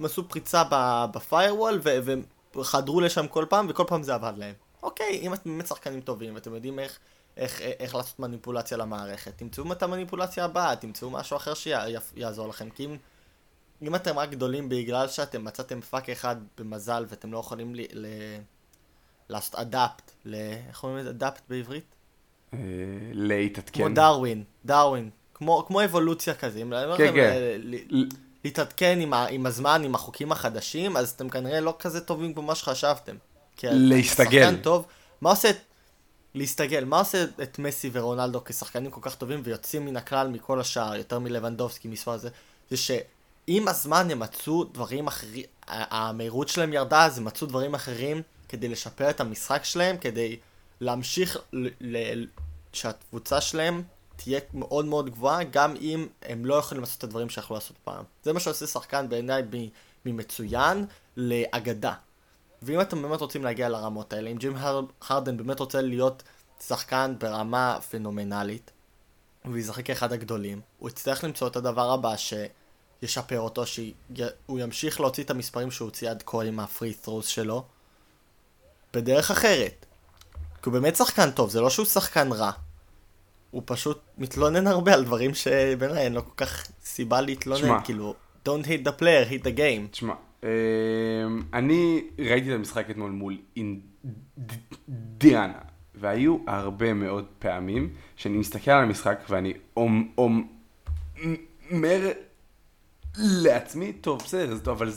[0.00, 0.62] מצאו פריצה
[1.12, 1.80] ב firewall,
[2.56, 4.54] וחדרו לשם כל פעם, וכל פעם זה עבד להם.
[4.82, 6.98] אוקיי, אם אתם באמת שחקנים טובים, ואתם יודעים איך,
[7.38, 12.84] איך, איך לעשות מניפולציה למערכת, תמצאו את המניפולציה הבאה, תמצאו משהו אחר שיעזור לכם, כי
[12.84, 12.96] אם...
[13.82, 17.80] אם אתם רק גדולים בגלל שאתם מצאתם fuck אחד במזל ואתם לא יכולים ל...
[17.92, 18.06] ל...
[19.28, 20.34] לעשות adapt, ל...
[20.68, 21.10] איך אומרים לזה?
[21.10, 21.94] adapt בעברית?
[22.54, 22.58] אה,
[23.12, 23.84] להתעדכן.
[23.84, 25.10] כמו דרווין, דרווין.
[25.34, 26.58] כמו, כמו אבולוציה כזה.
[26.58, 27.18] אם כן, כן.
[27.18, 27.56] אה,
[28.44, 29.14] להתעדכן עם.
[29.14, 33.16] עם הזמן, עם החוקים החדשים, אז אתם כנראה לא כזה טובים כמו מה שחשבתם.
[33.62, 34.24] להסתגל.
[34.24, 34.86] שחקן טוב,
[35.20, 35.56] מה עושה את...
[36.38, 40.96] להסתגל, מה עושה את מסי ורונלדו כשחקנים כל כך טובים ויוצאים מן הכלל מכל השאר,
[40.96, 42.28] יותר מלבנדובסקי, מספר הזה,
[42.70, 48.22] זה שעם הזמן הם מצאו דברים אחרים, המהירות שלהם ירדה, אז הם מצאו דברים אחרים
[48.48, 50.36] כדי לשפר את המשחק שלהם, כדי
[50.80, 51.68] להמשיך ל...
[51.80, 52.26] ל...
[52.72, 53.82] שהקבוצה שלהם
[54.16, 58.04] תהיה מאוד מאוד גבוהה, גם אם הם לא יכולים לעשות את הדברים שיכולו לעשות פעם.
[58.24, 59.42] זה מה שעושה שחקן בעיניי
[60.04, 60.86] ממצוין
[61.16, 61.94] לאגדה.
[62.62, 66.22] ואם אתם באמת רוצים להגיע לרמות האלה, אם ג'ים הר- הרדן באמת רוצה להיות
[66.66, 68.70] שחקן ברמה פנומנלית,
[69.52, 75.30] וישחק כאחד הגדולים, הוא יצטרך למצוא את הדבר הבא שישפר אותו, שהוא ימשיך להוציא את
[75.30, 77.64] המספרים שהוא הוציא עד כה עם הפרי ת'רוס שלו,
[78.94, 79.86] בדרך אחרת.
[80.62, 82.50] כי הוא באמת שחקן טוב, זה לא שהוא שחקן רע.
[83.50, 87.82] הוא פשוט מתלונן הרבה על דברים שבעיניי אין לו כל כך סיבה להתלונן, שמע.
[87.84, 88.14] כאילו,
[88.48, 89.90] don't hit the player, hit the game.
[89.90, 90.14] תשמע,
[91.52, 93.36] אני ראיתי את המשחק אתמול מול
[94.88, 95.58] אינדיאנה,
[95.94, 100.18] והיו הרבה מאוד פעמים שאני מסתכל על המשחק ואני אומ-
[101.70, 102.10] אומר
[103.18, 104.90] לעצמי, טוב, בסדר, אבל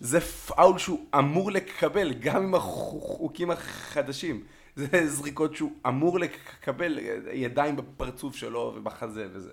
[0.00, 4.40] זה פאול שהוא אמור לקבל, גם עם החוקים החדשים.
[4.76, 6.98] זה זריקות שהוא אמור לקבל,
[7.32, 9.50] ידיים בפרצוף שלו ובחזה וזה.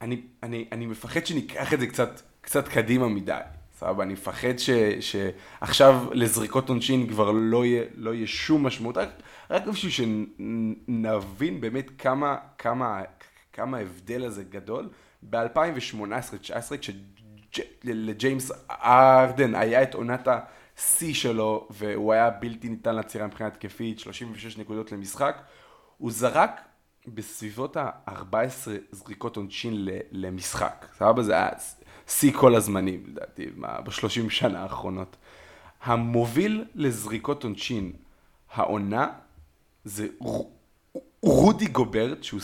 [0.00, 3.40] אני, אני, אני מפחד שניקח את זה קצת, קצת קדימה מדי.
[3.78, 4.54] סבבה, אני מפחד
[5.00, 9.08] שעכשיו לזריקות עונשין כבר לא יהיה, לא יהיה שום משמעות, רק,
[9.50, 13.02] רק בשביל שנבין באמת כמה, כמה,
[13.52, 14.88] כמה ההבדל הזה גדול.
[15.22, 16.72] ב-2018-2019,
[17.50, 20.28] כשלג'יימס ארדן היה את עונת
[20.76, 25.42] השיא שלו, והוא היה בלתי ניתן לעצירה מבחינה התקפית, 36 נקודות למשחק,
[25.98, 26.60] הוא זרק
[27.06, 30.86] בסביבות ה-14 זריקות עונשין למשחק.
[30.98, 31.22] סבבה?
[31.22, 31.48] זה היה
[32.08, 33.46] שיא כל הזמנים, לדעתי,
[33.84, 35.16] בשלושים שנה האחרונות.
[35.82, 37.92] המוביל לזריקות עונשין
[38.52, 39.08] העונה
[39.84, 40.06] זה
[41.22, 42.40] רודי גוברט, שהוא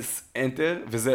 [0.00, 1.14] סנטר, וזה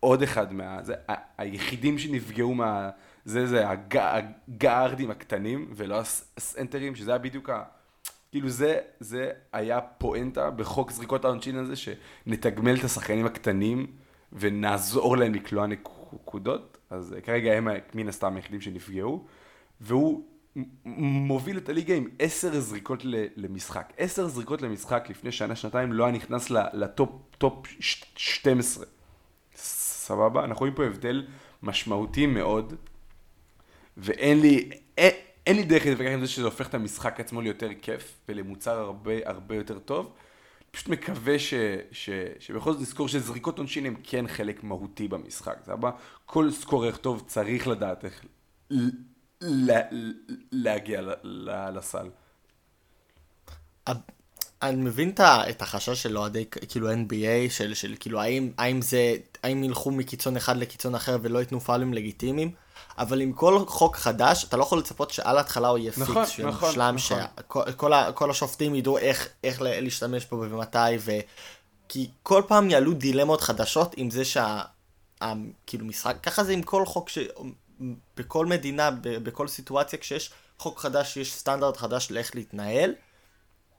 [0.00, 0.82] עוד אחד מה...
[0.82, 0.94] זה
[1.38, 2.90] היחידים שנפגעו מה...
[3.24, 6.02] זה זה הגארדים הקטנים, ולא
[6.36, 7.62] הסנטרים, שזה היה בדיוק ה...
[8.30, 13.86] כאילו זה, זה היה פואנטה בחוק זריקות העונשין הזה, שנתגמל את השחקנים הקטנים
[14.32, 19.26] ונעזור להם לקלוע נקודות, אז כרגע הם מן הסתם היחידים שנפגעו,
[19.80, 20.24] והוא
[20.84, 23.02] מוביל את הליגה עם עשר זריקות
[23.36, 23.92] למשחק.
[23.96, 28.86] עשר זריקות למשחק לפני שנה, שנתיים לא היה נכנס ל top top 12.
[29.54, 30.44] סבבה?
[30.44, 31.26] אנחנו רואים פה הבדל
[31.62, 32.74] משמעותי מאוד,
[33.96, 35.14] ואין לי, אין,
[35.46, 39.12] אין לי דרך להתווכח עם זה שזה הופך את המשחק עצמו ליותר כיף ולמוצר הרבה
[39.24, 40.12] הרבה יותר טוב.
[40.70, 41.54] פשוט מקווה ש,
[41.92, 45.90] ש, שבכל זאת נזכור שזריקות עונשין הם כן חלק מהותי במשחק, סבבה?
[46.26, 48.24] כל סקורר טוב צריך לדעת איך
[49.40, 49.80] לה,
[50.52, 51.00] להגיע
[51.74, 52.08] לסל.
[54.62, 59.64] אני מבין את החשש של אוהדי כאילו NBA, של, של כאילו האם, האם זה, האם
[59.64, 62.50] ילכו מקיצון אחד לקיצון אחר ולא ייתנו פאולים לגיטימיים,
[62.98, 66.40] אבל עם כל חוק חדש, אתה לא יכול לצפות שעל ההתחלה הוא יהיה נכון, פיקס,
[66.40, 67.62] נכון, מושלם, נכון.
[67.70, 71.10] שכל כל השופטים ידעו איך, איך להשתמש בו ומתי, ו...
[71.88, 74.62] כי כל פעם יעלו דילמות חדשות עם זה שה...
[75.66, 77.18] כאילו משחק, ככה זה עם כל חוק ש...
[78.16, 82.94] בכל מדינה, בכל סיטואציה, כשיש חוק חדש, יש סטנדרט חדש לאיך להתנהל,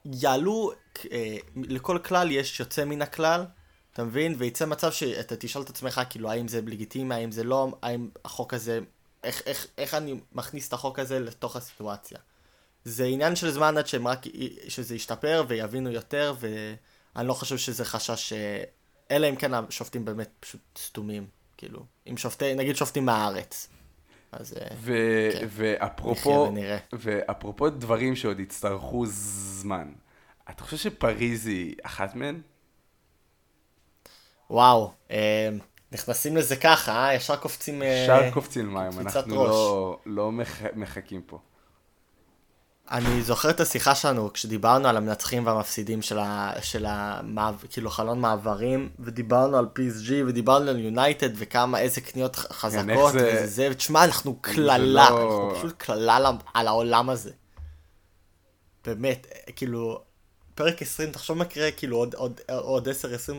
[0.05, 0.71] יעלו,
[1.11, 3.45] אה, לכל כלל יש יוצא מן הכלל,
[3.93, 4.35] אתה מבין?
[4.37, 8.53] וייצא מצב שאתה תשאל את עצמך, כאילו, האם זה לגיטימי, האם זה לא, האם החוק
[8.53, 8.79] הזה,
[9.23, 12.17] איך, איך, איך אני מכניס את החוק הזה לתוך הסיטואציה.
[12.85, 14.19] זה עניין של זמן עד שהם רק,
[14.67, 18.33] שזה ישתפר ויבינו יותר, ואני לא חושב שזה חשש,
[19.11, 23.67] אלא אם כן השופטים באמת פשוט סתומים, כאילו, אם שופטי, נגיד שופטים מהארץ.
[24.31, 25.47] אז ו- כן.
[25.49, 26.53] ואפרופו,
[26.93, 29.91] ואפרופו דברים שעוד יצטרכו זמן,
[30.49, 32.41] אתה חושב שפריז היא אחת מהן?
[34.49, 35.49] וואו, אה,
[35.91, 37.13] נכנסים לזה ככה, אה?
[37.13, 37.83] ישר קופצים...
[37.83, 40.61] אה, ישר קופצים מים, אנחנו לא, לא מח...
[40.75, 41.39] מחכים פה.
[42.91, 48.19] אני זוכר את השיחה שלנו כשדיברנו על המנצחים והמפסידים של, ה, של המעב, כאילו חלון
[48.19, 53.29] מעברים, ודיברנו על PSG ודיברנו על יונייטד וכמה, איזה קניות חזקות, זה...
[53.33, 55.01] וזה זה, ותשמע, אנחנו קללה, לא...
[55.01, 57.31] אנחנו פשוט קללה על העולם הזה.
[58.85, 60.01] באמת, כאילו,
[60.55, 62.91] פרק 20, תחשוב מה קרה, כאילו עוד, עוד, עוד 10-20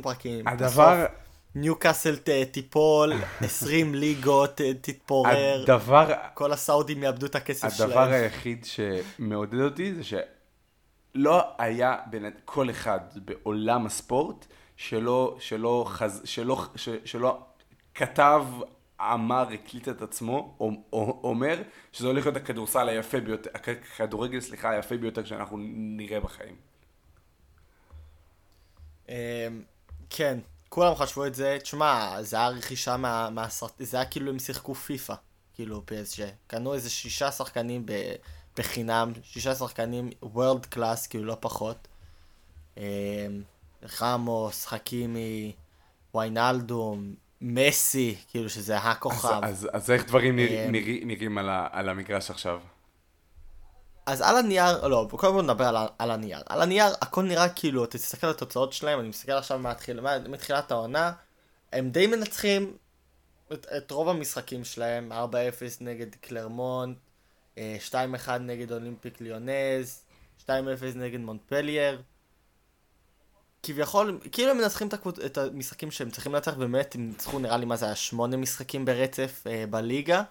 [0.02, 0.48] פרקים.
[0.48, 1.06] הדבר...
[1.54, 2.16] ניוקאסל
[2.52, 6.12] תיפול, 20 ליגות תתפורר, הדבר...
[6.34, 7.90] כל הסעודים יאבדו את הכסף הדבר שלהם.
[7.90, 14.46] הדבר היחיד שמעודד אותי זה שלא היה בין כל אחד בעולם הספורט
[14.76, 16.22] שלא, שלא, חז...
[16.24, 16.88] שלא, ש...
[17.04, 17.38] שלא
[17.94, 18.44] כתב,
[19.00, 24.70] אמר, הקליט את עצמו, או, או, אומר שזה הולך להיות הכדורסל היפה ביותר, הכדורגל, סליחה,
[24.70, 26.56] היפה ביותר שאנחנו נראה בחיים.
[29.08, 29.14] אמ,
[30.10, 30.38] כן,
[30.74, 33.72] כולם חשבו את זה, תשמע, זה היה רכישה מה, מהסרט...
[33.78, 35.14] זה היה כאילו הם שיחקו פיפא,
[35.54, 36.22] כאילו PSG.
[36.46, 37.92] קנו איזה שישה שחקנים ב...
[38.58, 41.88] בחינם, שישה שחקנים world class, כאילו לא פחות.
[42.76, 42.82] אמ,
[43.86, 45.52] ראמוס, חכימי,
[46.14, 49.40] ויינלדום, מסי, כאילו שזה הכוכב.
[49.42, 52.60] אז, אז, אז איך דברים אמ, נרא, נראים על, ה, על המגרש עכשיו?
[54.06, 56.42] אז על הנייר, לא, קודם כל נדבר על, על הנייר.
[56.46, 60.70] על הנייר הכל נראה כאילו, אתה תסתכל על התוצאות שלהם, אני מסתכל עכשיו מהתחיל, מתחילת
[60.70, 61.12] העונה,
[61.72, 62.76] הם די מנצחים
[63.52, 65.14] את, את רוב המשחקים שלהם, 4-0
[65.80, 66.98] נגד קלרמונט,
[67.56, 67.58] 2-1
[68.28, 70.02] אה, נגד אולימפיק ליון,
[70.46, 70.48] 2-0
[70.94, 72.02] נגד מונפלייה.
[73.62, 74.88] כביכול, כאילו הם מנצחים
[75.26, 78.84] את המשחקים שהם צריכים לנצח, באמת, הם ניצחו נראה לי מה זה היה שמונה משחקים
[78.84, 80.22] ברצף אה, בליגה.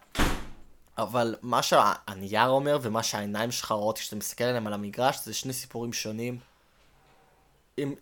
[1.02, 5.54] אבל מה שהנייר אומר ומה שהעיניים שלך רואות כשאתה מסתכל עליהם על המגרש זה שני
[5.54, 6.38] סיפורים שונים.
[7.78, 7.94] אם,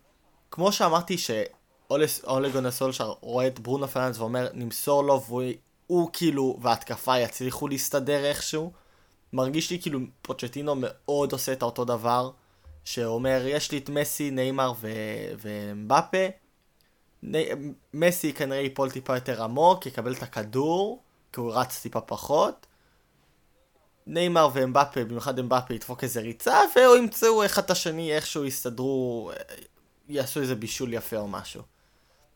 [0.52, 5.44] כמו שאמרתי שאולה גונאר סולשיאר רואה את ברונו פרננס ואומר נמסור לו והוא
[5.88, 8.72] הוא, כאילו וההתקפה יצליחו להסתדר איכשהו.
[9.34, 12.32] מרגיש לי כאילו פוצ'טינו מאוד עושה את אותו דבר.
[12.86, 14.74] שאומר יש לי את מסי, ניימאר
[15.40, 16.28] ואמבפה.
[17.94, 22.66] מסי כנראה ייפול טיפה יותר עמוק, יקבל את הכדור, כי הוא רץ טיפה פחות.
[24.10, 29.32] ניימר ואמבפה, במיוחד אמבפה, ידפוק איזה ריצה, או ימצאו אחד את השני, איכשהו יסתדרו,
[30.10, 31.62] יעשו איזה בישול יפה או משהו.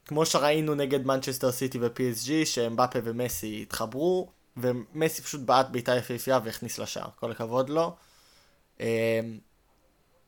[0.05, 6.79] כמו שראינו נגד מנצ'סטר סיטי ו-PSG, שאמבפה ומסי התחברו, ומסי פשוט בעט בעיטה יפהפייה והכניס
[6.79, 7.95] לשער, כל הכבוד לו.
[8.79, 8.85] אמ,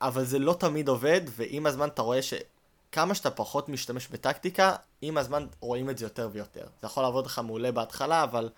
[0.00, 5.18] אבל זה לא תמיד עובד, ועם הזמן אתה רואה שכמה שאתה פחות משתמש בטקטיקה, עם
[5.18, 6.66] הזמן רואים את זה יותר ויותר.
[6.80, 8.50] זה יכול לעבוד לך מעולה בהתחלה, אבל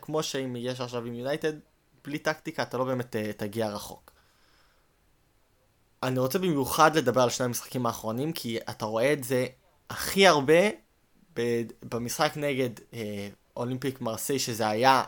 [0.00, 1.52] כמו שאם יש עכשיו עם יונייטד,
[2.06, 4.12] בלי טקטיקה אתה לא באמת אה, תגיע רחוק.
[6.02, 9.46] אני רוצה במיוחד לדבר על שני המשחקים האחרונים, כי אתה רואה את זה
[9.90, 10.68] הכי הרבה
[11.82, 15.04] במשחק נגד אה, אולימפיק מרסיי, שזה היה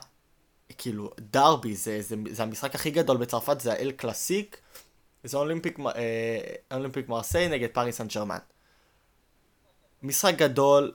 [0.79, 4.61] כאילו דרבי, זה, זה, זה המשחק הכי גדול בצרפת, זה הלה קלאסיק,
[5.25, 8.39] זה אולימפיק, אה, אולימפיק מרסיי נגד פאריס סן ג'רמן.
[10.03, 10.95] משחק גדול,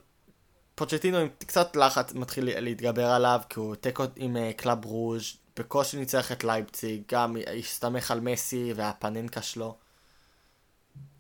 [0.76, 5.98] פוצ'טינו עם קצת לחץ מתחיל להתגבר עליו, כי הוא תיקו עם אה, קלאב ברוז', בקושי
[5.98, 9.76] ניצח את לייפציג, גם הסתמך על מסי והפננקה שלו.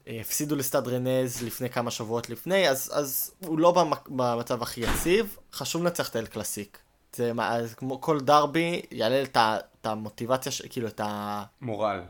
[0.07, 5.38] אה, הפסידו לסטאד רנז לפני כמה שבועות לפני, אז, אז הוא לא במצב הכי יציב,
[5.53, 6.79] חשוב לנצח את הלה קלאסיק.
[7.13, 7.31] זה
[7.77, 9.38] כמו כל דרבי, יעלה את,
[9.81, 11.43] את המוטיבציה, כאילו את ה...
[11.61, 12.01] מורל.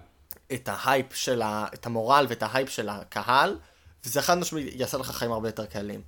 [0.53, 1.65] את ההייפ של ה...
[1.73, 3.59] את המורל ואת ההייפ של הקהל,
[4.05, 6.01] וזה חד משמעית יעשה לך חיים הרבה יותר קלים.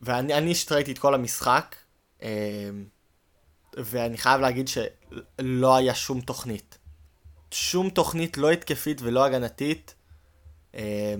[0.00, 1.76] ואני אישית ראיתי את כל המשחק,
[2.22, 2.28] אה,
[3.76, 6.78] ואני חייב להגיד שלא היה שום תוכנית.
[7.50, 9.94] שום תוכנית לא התקפית ולא הגנתית
[10.74, 11.14] אה,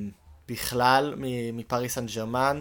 [0.48, 1.14] בכלל
[1.53, 2.61] מפריס סן ג'רמן.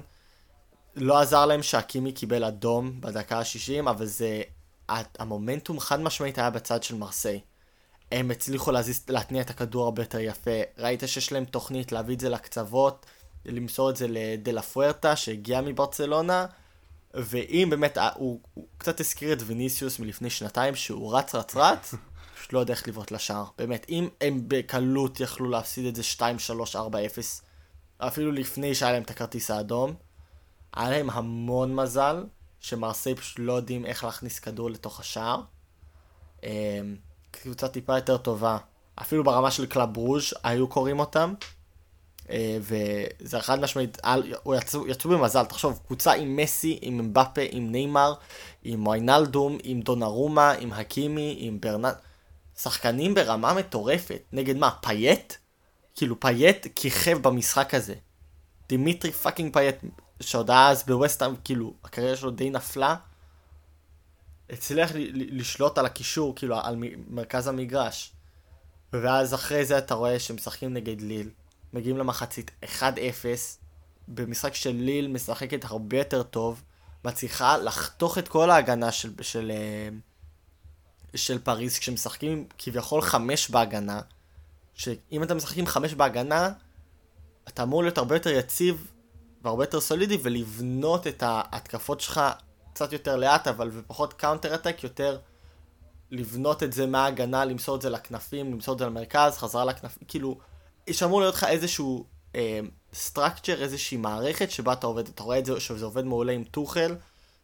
[0.96, 4.42] לא עזר להם שהקימי קיבל אדום בדקה ה-60, אבל זה...
[5.20, 7.39] המומנטום חד משמעית היה בצד של מרסיי.
[8.12, 10.62] הם הצליחו להזיז, להתניע את הכדור הרבה יותר יפה.
[10.78, 13.06] ראית שיש להם תוכנית להביא את זה לקצוות,
[13.46, 16.46] למסור את זה לדלה פוארטה שהגיע מברצלונה,
[17.14, 21.93] ואם באמת, אה, הוא, הוא קצת הזכיר את ויניסיוס מלפני שנתיים, שהוא רץ רץ רץ,
[22.36, 23.45] פשוט לא יודע איך לבעוט לשער.
[23.57, 27.41] באמת, אם הם בקלות יכלו להפסיד את זה 2, 3, 4, 0,
[27.97, 29.93] אפילו לפני שהיה להם את הכרטיס האדום,
[30.74, 32.26] היה להם המון מזל,
[32.59, 35.41] שמרסיי פשוט לא יודעים איך להכניס כדור לתוך השער.
[36.43, 36.49] אמ,
[37.32, 38.57] קבוצה טיפה יותר טובה,
[39.01, 41.34] אפילו ברמה של קלאב ברוז' היו קוראים אותם.
[42.32, 43.98] אה, וזה חד משמעית,
[44.58, 48.14] יצאו, יצאו במזל, תחשוב, קבוצה עם מסי, עם אמבפה, עם ניימר,
[48.64, 51.96] עם ויינלדום, עם דונרומה, עם חכימי, עם ברנד,
[52.58, 54.22] שחקנים ברמה מטורפת.
[54.32, 55.34] נגד מה, פאייט?
[55.96, 57.96] כאילו פייט כיכב במשחק הזה.
[58.70, 59.76] דימיטרי fucking פייט,
[60.20, 62.96] שעוד אז בווסטהאם, כאילו, הקריירה שלו די נפלה.
[64.50, 66.76] הצליח לשלוט על הקישור, כאילו, על
[67.08, 68.12] מרכז המגרש.
[68.94, 71.30] ואז אחרי זה אתה רואה שמשחקים נגד ליל.
[71.74, 72.86] מגיעים למחצית 1-0,
[74.07, 76.63] במשחק של ליל משחקת הרבה יותר טוב,
[77.05, 79.89] מצליחה לחתוך את כל ההגנה של, של, אה,
[81.15, 84.01] של פריז, כשמשחקים כביכול חמש בהגנה,
[84.74, 86.51] שאם אתה משחק עם חמש בהגנה,
[87.47, 88.91] אתה אמור להיות הרבה יותר יציב
[89.41, 92.22] והרבה יותר סולידי ולבנות את ההתקפות שלך
[92.74, 95.19] קצת יותר לאט, אבל ופחות counter attack, יותר
[96.11, 100.38] לבנות את זה מההגנה, למסור את זה לכנפים, למסור את זה למרכז, חזרה לכנפים, כאילו,
[100.90, 102.06] שאמור להיות לך איזשהו
[102.93, 106.44] structure, אה, איזושהי מערכת שבה אתה עובד, אתה רואה את זה, שזה עובד מעולה עם
[106.44, 106.96] טוחל,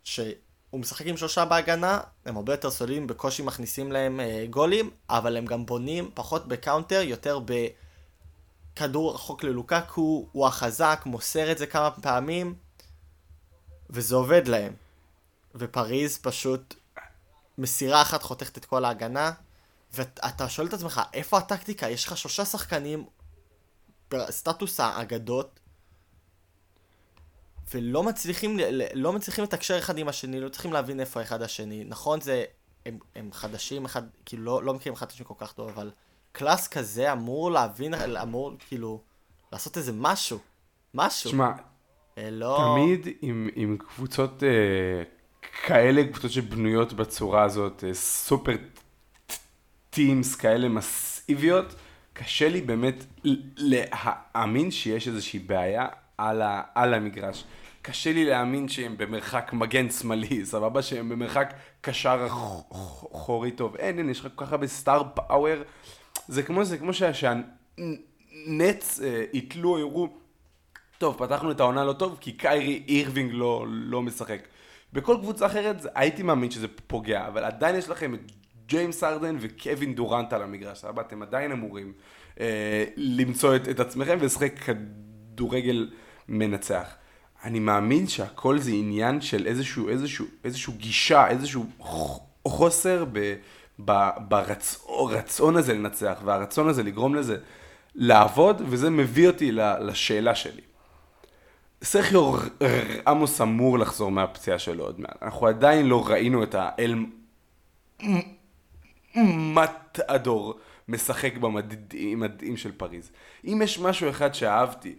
[0.03, 0.33] שהוא
[0.73, 5.45] משחק עם שלושה בהגנה, הם הרבה יותר סולידים, בקושי מכניסים להם אה, גולים, אבל הם
[5.45, 7.39] גם בונים פחות ב counter, יותר
[8.73, 12.55] בכדור רחוק ללוקקו, הוא החזק, מוסר את זה כמה פעמים,
[13.89, 14.73] וזה עובד להם.
[15.55, 16.75] ופריז פשוט
[17.57, 19.31] מסירה אחת חותכת את כל ההגנה,
[19.93, 21.89] ואתה שואל את עצמך, איפה הטקטיקה?
[21.89, 23.05] יש לך שלושה שחקנים
[24.29, 25.59] סטטוס האגדות,
[27.73, 28.57] ולא מצליחים,
[28.93, 31.83] לא מצליחים לתקשר אחד עם השני, לא צריכים להבין איפה אחד השני.
[31.83, 32.43] נכון, זה,
[32.85, 35.91] הם, הם חדשים, אחד, כאילו, לא, לא מכירים אחד את השני כל כך טוב, אבל
[36.31, 39.01] קלאס כזה אמור להבין, אמור, כאילו,
[39.51, 40.39] לעשות איזה משהו.
[40.93, 41.29] משהו.
[41.29, 41.51] שמע,
[42.17, 42.75] אה, לא...
[42.75, 45.03] תמיד עם, עם קבוצות אה,
[45.65, 48.55] כאלה, קבוצות שבנויות בצורה הזאת, אה, סופר
[49.89, 51.75] טימס כאלה מסיביות,
[52.19, 53.05] קשה לי באמת
[53.57, 55.87] להאמין שיש איזושהי בעיה
[56.17, 57.43] על, ה, על המגרש.
[57.81, 60.81] קשה לי להאמין שהם במרחק מגן שמאלי, סבבה?
[60.81, 62.27] שהם במרחק קשר
[63.11, 63.75] אחורי טוב.
[63.75, 65.57] אין, אין, יש לך כל כך הרבה star power.
[66.27, 70.07] זה כמו, זה כמו שהנטס אה, יתלו, יראו,
[70.97, 74.39] טוב, פתחנו את העונה לא טוב, כי קיירי אירווינג לא, לא משחק.
[74.93, 78.19] בכל קבוצה אחרת הייתי מאמין שזה פוגע, אבל עדיין יש לכם את
[78.67, 81.01] ג'יימס ארדן וקווין דורנט על המגרש, סבבה?
[81.01, 81.93] אתם עדיין אמורים
[82.39, 85.89] אה, למצוא את, את עצמכם ולשחק כדורגל
[86.27, 86.95] מנצח.
[87.43, 91.65] אני מאמין שהכל זה עניין של איזשהו, איזשהו, איזשהו גישה, איזשהו
[92.47, 93.33] חוסר ב,
[94.19, 97.37] ברצון הזה לנצח, והרצון הזה לגרום לזה
[97.95, 100.61] לעבוד, וזה מביא אותי לשאלה שלי.
[101.83, 102.33] סרחיו
[103.07, 105.23] עמוס אמור לחזור מהפציעה שלו עוד מעט.
[105.23, 106.95] אנחנו עדיין לא ראינו את האל
[109.25, 113.11] מתאדור משחק במדעים של פריז.
[113.45, 114.95] אם יש משהו אחד שאהבתי,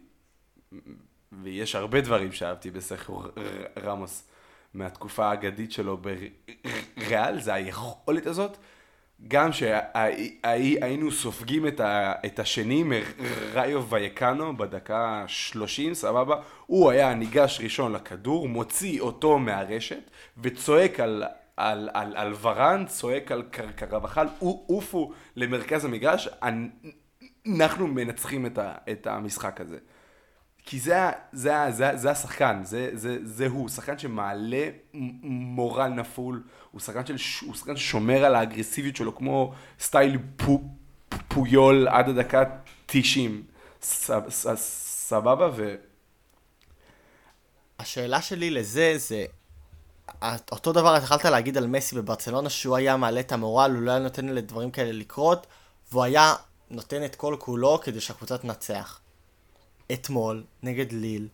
[1.42, 3.20] ויש הרבה דברים שאהבתי בסרחיו
[3.82, 4.28] רמוס
[4.74, 5.98] מהתקופה האגדית שלו
[6.96, 8.56] בריאל, זה היכולת הזאת
[9.28, 11.66] גם שהיינו סופגים
[12.26, 16.40] את השני מראיו וייקנו בדקה 30, סבבה?
[16.66, 21.24] הוא היה ניגש ראשון לכדור, מוציא אותו מהרשת וצועק על,
[21.58, 23.42] על, על, על ורן, צועק על
[23.76, 26.28] קרבחל, עופו למרכז המגרש,
[27.46, 29.78] אנחנו מנצחים את, ה, את המשחק הזה.
[30.62, 30.94] כי זה,
[31.32, 34.68] זה, זה, זה השחקן, זה, זה, זה הוא, שחקן שמעלה
[35.22, 40.62] מורל נפול, הוא שחקן, של, הוא שחקן ששומר על האגרסיביות שלו, כמו סטייל פו,
[41.28, 42.44] פויול עד הדקה
[42.86, 43.42] 90,
[43.80, 45.50] סבבה?
[45.56, 45.74] ו...
[47.78, 49.24] השאלה שלי לזה זה,
[50.52, 53.90] אותו דבר אתה יכולת להגיד על מסי בברצלונה, שהוא היה מעלה את המורל, הוא לא
[53.90, 55.46] היה נותן לדברים כאלה לקרות,
[55.92, 56.34] והוא היה
[56.70, 59.00] נותן את כל כולו כדי שהקבוצה תנצח.
[59.92, 61.28] אתמול, נגד ליל,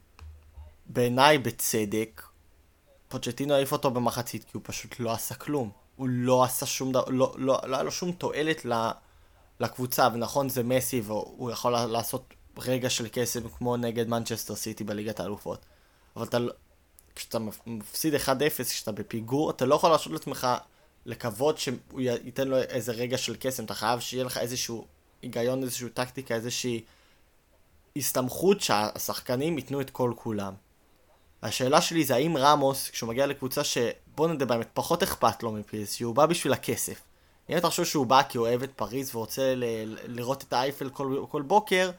[0.87, 2.23] בעיניי בצדק,
[3.09, 5.71] פוצ'טינו העיף אותו במחצית, כי הוא פשוט לא עשה כלום.
[5.97, 8.67] הוא לא עשה שום דבר, לא, לא, לא היה לו שום תועלת
[9.61, 15.21] לקבוצה, ונכון זה מסי, והוא יכול לעשות רגע של קסם כמו נגד מנצ'סטר סיטי בליגת
[15.21, 15.67] האלופות.
[16.17, 16.53] אבל אתה, לא,
[17.15, 18.19] כשאתה מפסיד 1-0,
[18.65, 20.47] כשאתה בפיגור, אתה לא יכול להרשות לעצמך
[21.07, 24.87] לקוות שהוא ייתן לו איזה רגע של קסם, אתה חייב שיהיה לך איזשהו
[25.23, 26.85] היגיון, איזשהו טקטיקה, איזושהי
[27.97, 30.55] הסתמכות שהשחקנים ייתנו את כל כולם.
[31.43, 35.97] השאלה שלי זה האם רמוס, כשהוא מגיע לקבוצה שבוא נדבר באמת, פחות אכפת לו מפריז,
[36.03, 37.01] הוא בא בשביל הכסף.
[37.51, 40.91] אם אתה חושב שהוא בא כי הוא אוהב את פריז ורוצה ל- לראות את האייפל
[40.91, 41.91] כל, כל בוקר,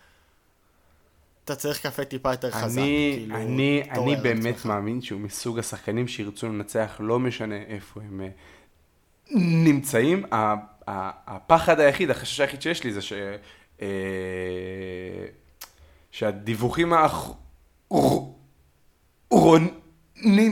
[1.46, 2.78] אתה צריך קפה טיפה יותר חזק.
[2.82, 4.66] אני, כאילו, אני, אני באמת עצמך.
[4.66, 8.30] מאמין שהוא מסוג השחקנים שירצו לנצח, לא משנה איפה הם אה,
[9.40, 10.26] נמצאים.
[11.28, 13.14] הפחד היחיד, החשש היחיד שיש לי זה ש...
[13.82, 13.88] אה,
[16.12, 18.18] שהדיווחים האחרונים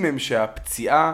[0.05, 1.13] הם שהפציעה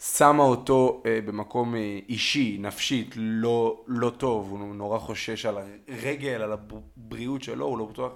[0.00, 1.74] שמה אותו אה, במקום
[2.08, 5.58] אישי, נפשית, לא, לא טוב, הוא נורא חושש על
[5.88, 8.12] הרגל, על הבריאות שלו, הוא לא בטוח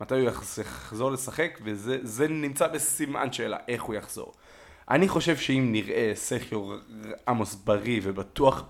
[0.00, 0.30] מתי הוא
[0.60, 4.32] יחזור לשחק, וזה נמצא בסימן שאלה, איך הוא יחזור.
[4.90, 6.76] אני חושב שאם נראה סכיו
[7.28, 8.62] עמוס בריא ובטוח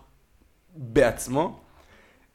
[0.75, 1.61] בעצמו,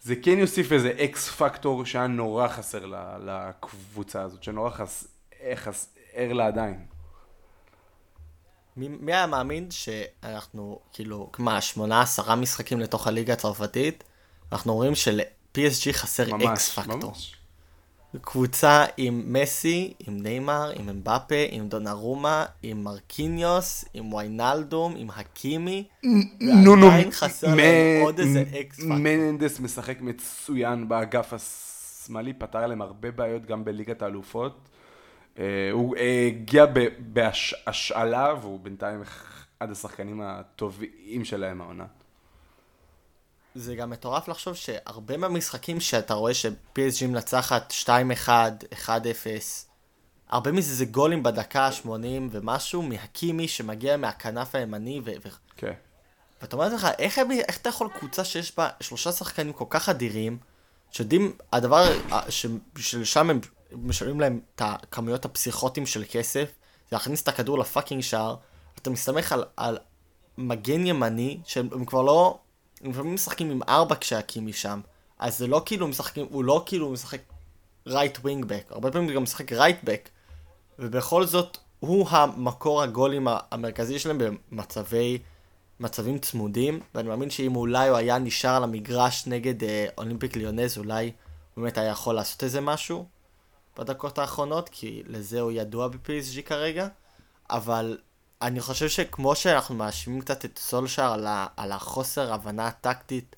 [0.02, 2.86] זה כן יוסיף איזה אקס פקטור שהיה נורא חסר
[3.26, 5.08] לקבוצה הזאת, שנורא חסר
[5.56, 6.86] חס, לה עדיין.
[8.78, 14.04] מי, היה מאמין שאנחנו, כאילו, מה, שמונה, עשרה משחקים לתוך הליגה הצרפתית,
[14.52, 17.10] אנחנו רואים של-PSG חסר ממש, X factor.
[17.12, 17.36] ממש.
[18.22, 25.84] קבוצה עם מסי, עם ניימר, עם אמבפה, עם דונרומה, עם מרקיניוס, עם ויינלדום, עם הקימי,
[26.04, 28.98] ועדיין חסר להם עוד איזה X factor.
[28.98, 34.70] מנדס משחק מצוין באגף השמאלי, פתר להם הרבה בעיות גם בליגת האלופות.
[35.40, 36.66] אה, הוא הגיע
[37.00, 41.86] בהשאלה, והוא בינתיים אחד השחקנים הטובים שלהם העונה.
[43.56, 47.74] זה גם מטורף לחשוב שהרבה מהמשחקים שאתה רואה ש-PSG מנצחת
[48.26, 48.30] 2-1,
[48.86, 48.90] 1-0,
[50.30, 51.88] הרבה מזה זה גולים בדקה ה-80
[52.32, 55.12] ומשהו מהקימי שמגיע מהכנף הימני ו...
[55.58, 55.74] כן.
[56.42, 60.38] ואתה אומר לך, איך, איך אתה יכול קבוצה שיש בה שלושה שחקנים כל כך אדירים,
[60.92, 61.84] שיודעים, הדבר
[62.78, 63.40] שלשם הם
[63.72, 66.52] משלמים להם את הכמויות הפסיכוטיים של כסף,
[66.90, 68.36] זה להכניס את הכדור ל fucking שער,
[68.82, 69.78] אתה מסתמך על, על
[70.38, 72.40] מגן ימני, שהם כבר לא
[72.86, 74.82] הם לפעמים משחקים עם ארבע כשהקימי שם,
[75.20, 77.22] אז זה לא כאילו משחקים, הוא לא כאילו משחק
[77.88, 80.10] right wing back, הרבה פעמים הוא גם משחק right back,
[80.80, 84.18] ובכל זאת הוא המקור הגולים המרכזי שלהם
[84.52, 85.18] במצבי,
[85.80, 90.78] מצבים צמודים, ואני מאמין שאם אולי הוא היה נשאר על המגרש נגד אה, אולימפיק ליונז,
[90.78, 91.12] אולי
[91.54, 93.06] הוא באמת היה יכול לעשות איזה משהו
[93.78, 96.88] בדקות האחרונות, כי לזה הוא ידוע ב-PSG כרגע,
[97.50, 97.98] אבל
[98.42, 101.28] אני חושב שכמו שאנחנו מאשימים קצת את סולשאר על,
[101.58, 103.36] על החוסר הבנה הטקטית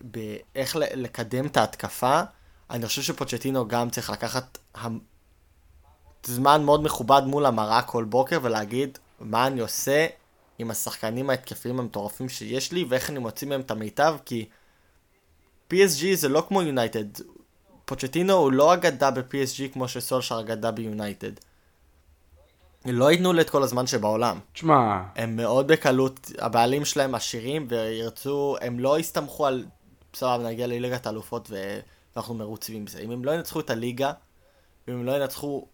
[0.00, 2.20] באיך לקדם את ההתקפה,
[2.70, 4.58] אני חושב שפוצ'טינו גם צריך לקחת
[6.26, 10.06] זמן מאוד מכובד מול המראה כל בוקר ולהגיד מה אני עושה
[10.58, 14.48] עם השחקנים ההתקפיים המטורפים שיש לי ואיך אני מוציא מהם את המיטב כי
[15.72, 17.04] PSG זה לא כמו יונייטד.
[17.84, 21.32] פוצ'טינו הוא לא אגדה ב-PSG כמו שסולשאר אגדה ביונייטד.
[22.84, 24.38] לא ייתנו לי את כל הזמן שבעולם.
[24.52, 25.02] תשמע...
[25.16, 29.64] הם מאוד בקלות, הבעלים שלהם עשירים וירצו, הם לא יסתמכו על,
[30.12, 33.00] בסדר, נגיע לליגת האלופות ואנחנו מרוצים עם זה.
[33.00, 34.12] אם הם לא ינצחו את הליגה,
[34.88, 35.66] ואם הם לא ינצחו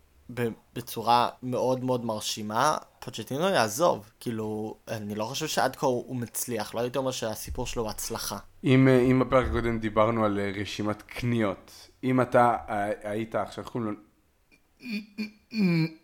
[0.75, 4.11] בצורה מאוד מאוד מרשימה, פוצ'טינו יעזוב.
[4.21, 8.39] כאילו, אני לא חושב שעד כה הוא מצליח, לא הייתי אומר שהסיפור שלו הוא הצלחה.
[8.65, 13.73] אם, אם בפרק הקודם דיברנו על אה, רשימת קניות, אם אתה אה, היית, עכשיו איך
[13.73, 13.99] קוראים לו?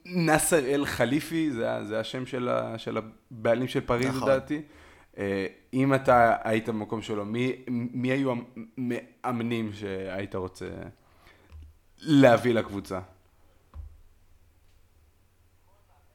[0.05, 4.29] נאסר אל חליפי, זה, זה השם של, ה, של הבעלים של פריז נכון.
[4.29, 4.63] לדעתי.
[5.75, 8.35] אם אתה היית במקום שלו, מי, מי היו
[9.25, 10.67] המאמנים שהיית רוצה
[11.99, 13.01] להביא לקבוצה?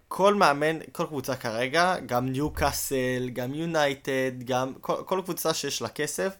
[0.07, 5.81] כל מאמן, כל קבוצה כרגע, גם ניו קאסל, גם יונייטד, גם כל, כל קבוצה שיש
[5.81, 6.35] לה כסף,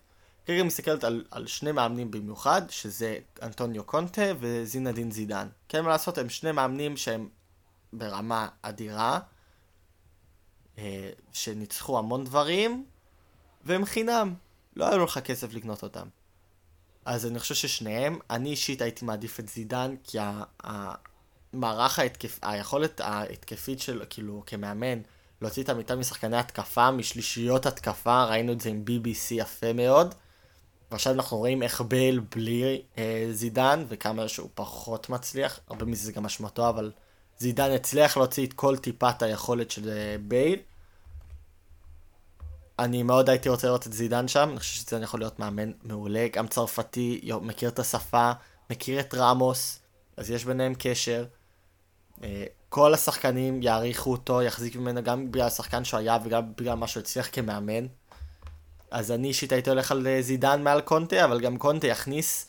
[0.48, 5.48] כרגע מסתכלת על, על שני מאמנים במיוחד, שזה אנטוניו קונטה וזינדין זידן.
[5.70, 7.30] כן, מה לעשות, הם שני מאמנים שהם
[7.93, 9.20] ברמה אדירה,
[10.78, 12.86] אה, שניצחו המון דברים,
[13.64, 14.34] והם חינם.
[14.76, 16.08] לא היה לך כסף לקנות אותם.
[17.06, 20.18] אז אני חושב ששניהם, אני אישית הייתי מעדיף את זידן, כי
[20.60, 25.02] המערך ההתקף, היכולת ההתקפית שלו, כאילו, כמאמן,
[25.41, 30.16] להוציא את המיטה משחקני התקפה, משלישיות התקפה, ראינו את זה עם BBC יפה מאוד.
[30.92, 36.12] ועכשיו אנחנו רואים איך בייל בלי אה, זידן, וכמה שהוא פחות מצליח, הרבה מזה זה
[36.12, 36.92] גם אשמתו, אבל
[37.40, 40.60] זידן הצליח להוציא את כל טיפת היכולת של אה, בייל.
[42.80, 46.28] אני מאוד הייתי רוצה לראות את זידן שם, אני חושב שזידן יכול להיות מאמן מעולה,
[46.34, 48.32] גם צרפתי, מכיר את השפה,
[48.70, 49.80] מכיר את רמוס,
[50.18, 51.26] אז יש ביניהם קשר.
[52.24, 56.88] אה, כל השחקנים יעריכו אותו, יחזיקו ממנו גם בגלל השחקן שהוא היה וגם בגלל מה
[56.88, 57.86] שהוא הצליח כמאמן.
[58.92, 62.48] אז אני אישית הייתי הולך על אה, זידן מעל קונטה, אבל גם קונטה יכניס,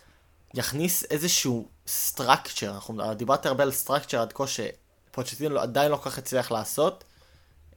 [0.55, 6.19] יכניס איזשהו structure, אנחנו דיברתי הרבה על structure עד כה שפוצ'טינו עדיין לא כל כך
[6.19, 7.05] הצליח לעשות.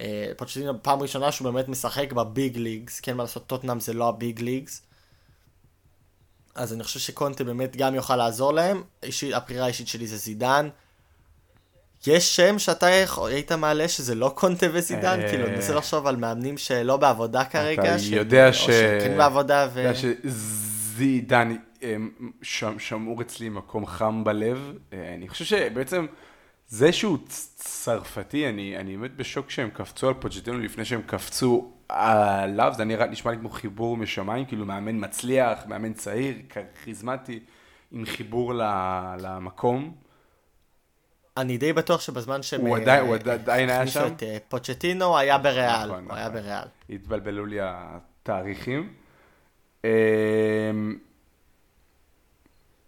[0.02, 3.94] אה, פוצ'טינו פעם ראשונה שהוא באמת משחק ב big leagues, כן מה לעשות, טוטנאם זה
[3.94, 4.82] לא ה big leagues.
[6.56, 10.70] אז אני חושב שקונטה באמת גם יוכל לעזור להם, אישית, הבחירה האישית שלי זה זידן.
[12.08, 12.86] יש שם שאתה
[13.26, 15.20] היית מעלה שזה לא קונטה וזידן?
[15.22, 17.96] אה, כאילו, אני מנסה לחשוב על מאמנים שלא בעבודה כרגע.
[17.96, 18.70] אתה יודע ש...
[18.70, 19.80] או שכן בעבודה ו...
[19.90, 21.56] אתה יודע שזידן
[22.78, 24.74] שמור אצלי מקום חם בלב.
[24.94, 26.06] אה, אני חושב שבעצם
[26.68, 27.18] זה שהוא
[27.56, 33.38] צרפתי, אני באמת בשוק שהם קפצו על פוג'טינו לפני שהם קפצו עליו, זה נשמע לי
[33.38, 36.36] כמו חיבור משמיים, כאילו מאמן מצליח, מאמן צעיר,
[36.84, 37.40] כריזמטי,
[37.92, 38.54] עם חיבור
[39.20, 39.92] למקום.
[41.38, 42.62] אני די בטוח שבזמן שהם...
[42.62, 44.08] הוא עדיין היה שם?
[44.08, 46.42] את אה, פוצ'טינו היה בריאל, נכון, הוא היה נכון.
[46.42, 46.68] בריאל.
[46.90, 48.94] התבלבלו לי התאריכים.
[49.84, 49.90] אמ,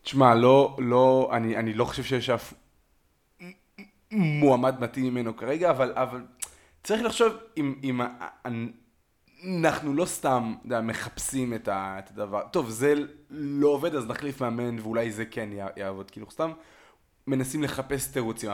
[0.02, 2.54] תשמע, לא, לא, אני, אני לא חושב שיש אף
[4.12, 6.22] מועמד מתאים ממנו כרגע, אבל, אבל
[6.84, 8.02] צריך לחשוב אם, אם
[9.46, 12.94] אנחנו לא סתם יודע, מחפשים את הדבר, טוב, זה
[13.30, 16.52] לא עובד, אז נחליף מאמן ואולי זה כן יעבוד, כאילו סתם
[17.28, 18.52] מנסים לחפש תירוצים.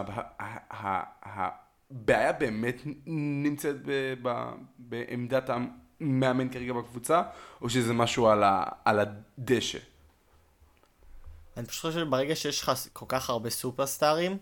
[1.92, 3.76] הבעיה באמת נמצאת
[4.78, 7.22] בעמדת המאמן כרגע בקבוצה,
[7.62, 8.28] או שזה משהו
[8.86, 9.80] על, הדשא?
[11.58, 14.38] אני פשוט חושב שברגע שיש לך כל כך הרבה סופרסטארים,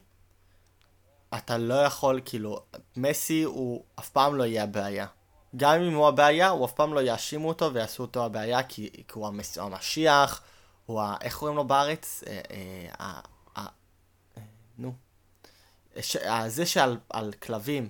[1.37, 2.59] אתה לא יכול, כאילו,
[2.97, 5.07] מסי הוא אף פעם לא יהיה הבעיה.
[5.55, 9.13] גם אם הוא הבעיה, הוא אף פעם לא יאשימו אותו ויעשו אותו הבעיה, כי, כי
[9.13, 10.41] הוא המשיח,
[10.85, 11.15] הוא ה...
[11.21, 12.23] איך קוראים לו בארץ?
[12.27, 12.41] אה,
[12.99, 13.19] אה,
[14.77, 14.93] נו.
[16.01, 16.17] ש...
[16.47, 17.89] זה שעל על כלבים,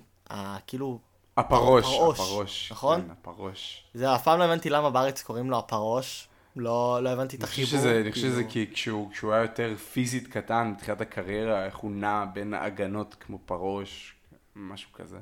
[0.66, 0.98] כאילו...
[1.36, 3.02] הפרוש, הפרוש, הפרוש, נכון?
[3.02, 3.84] כן, הפרוש.
[3.94, 6.28] זה אף פעם לא הבנתי למה בארץ קוראים לו הפרוש.
[6.56, 7.70] לא, לא הבנתי את החיבור.
[7.70, 8.66] שזה, אני חושב שזה כאילו.
[8.66, 13.38] כי כשהוא, כשהוא היה יותר פיזית קטן בתחילת הקריירה, איך הוא נע בין הגנות כמו
[13.46, 14.14] פרוש,
[14.56, 15.18] משהו כזה.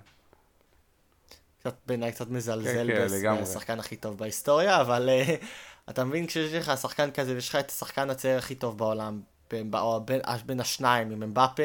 [1.61, 5.31] קצת בעיניי קצת מזלזל כן, כן, בשחקן הכי טוב בהיסטוריה, אבל uh,
[5.91, 9.71] אתה מבין כשיש לך שחקן כזה ויש לך את השחקן הצעיר הכי טוב בעולם, בין,
[10.05, 11.63] בין, בין השניים עם אמבפה,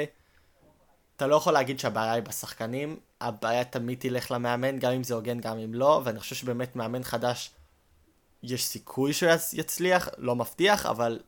[1.16, 5.40] אתה לא יכול להגיד שהבעיה היא בשחקנים, הבעיה תמיד תלך למאמן, גם אם זה הוגן,
[5.40, 7.52] גם אם לא, ואני חושב שבאמת מאמן חדש,
[8.44, 11.20] יש סיכוי שהוא יצליח, לא מבטיח, אבל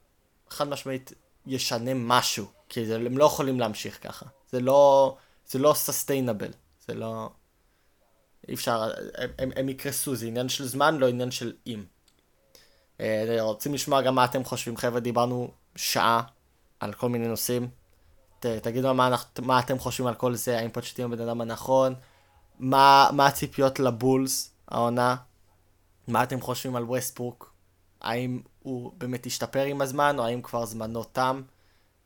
[0.49, 1.13] חד משמעית
[1.45, 4.25] ישנה משהו, כי זה, הם לא יכולים להמשיך ככה.
[4.51, 5.15] זה לא,
[5.47, 6.51] זה לא סוסטיינבל,
[6.87, 7.29] זה לא...
[8.47, 11.83] אי אפשר, הם, הם, הם יקרסו, זה עניין של זמן, לא עניין של אם.
[12.99, 16.21] אה, רוצים לשמוע גם מה אתם חושבים, חבר'ה, דיברנו שעה
[16.83, 17.67] על כל מיני נושאים.
[18.39, 21.93] ת, תגידו מה, מה אתם חושבים על כל זה, האם פוצ'טינו בן אדם הנכון,
[22.59, 25.15] מה, מה הציפיות לבולס, העונה,
[26.07, 27.53] מה אתם חושבים על ווסטברוק,
[28.01, 31.41] האם הוא באמת השתפר עם הזמן, או האם כבר זמנו תם,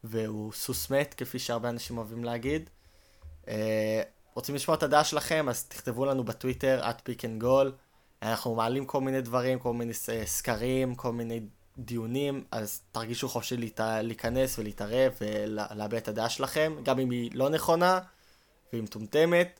[0.03, 2.69] והוא סוס מת, כפי שהרבה אנשים אוהבים להגיד.
[3.45, 3.49] Uh,
[4.33, 7.71] רוצים לשמוע את הדעה שלכם, אז תכתבו לנו בטוויטר, at pick and goal.
[8.21, 9.93] אנחנו מעלים כל מיני דברים, כל מיני
[10.25, 11.39] סקרים, כל מיני
[11.77, 13.79] דיונים, אז תרגישו חופשי להת...
[13.79, 17.99] להיכנס ולהתערב ולהביע את הדעה שלכם, גם אם היא לא נכונה
[18.73, 19.59] והיא מטומטמת,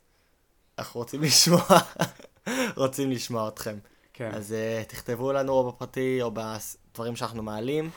[0.78, 1.60] אנחנו רוצים לשמוע,
[2.76, 3.78] רוצים לשמוע אתכם.
[4.12, 4.30] כן.
[4.34, 7.90] אז uh, תכתבו לנו או בפרטי או בדברים שאנחנו מעלים,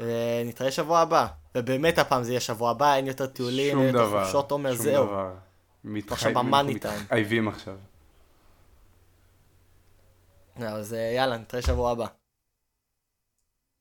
[0.00, 1.26] ונתראה שבוע הבא.
[1.54, 5.06] ובאמת הפעם זה יהיה שבוע הבא, אין יותר טיולים, אין יותר חופשות עומר, זהו.
[5.06, 5.32] שום דבר.
[6.10, 7.00] עכשיו במאני טיים.
[7.02, 7.76] מתחייבים עכשיו.
[10.56, 12.06] אז יאללה, נתראה שבוע הבא.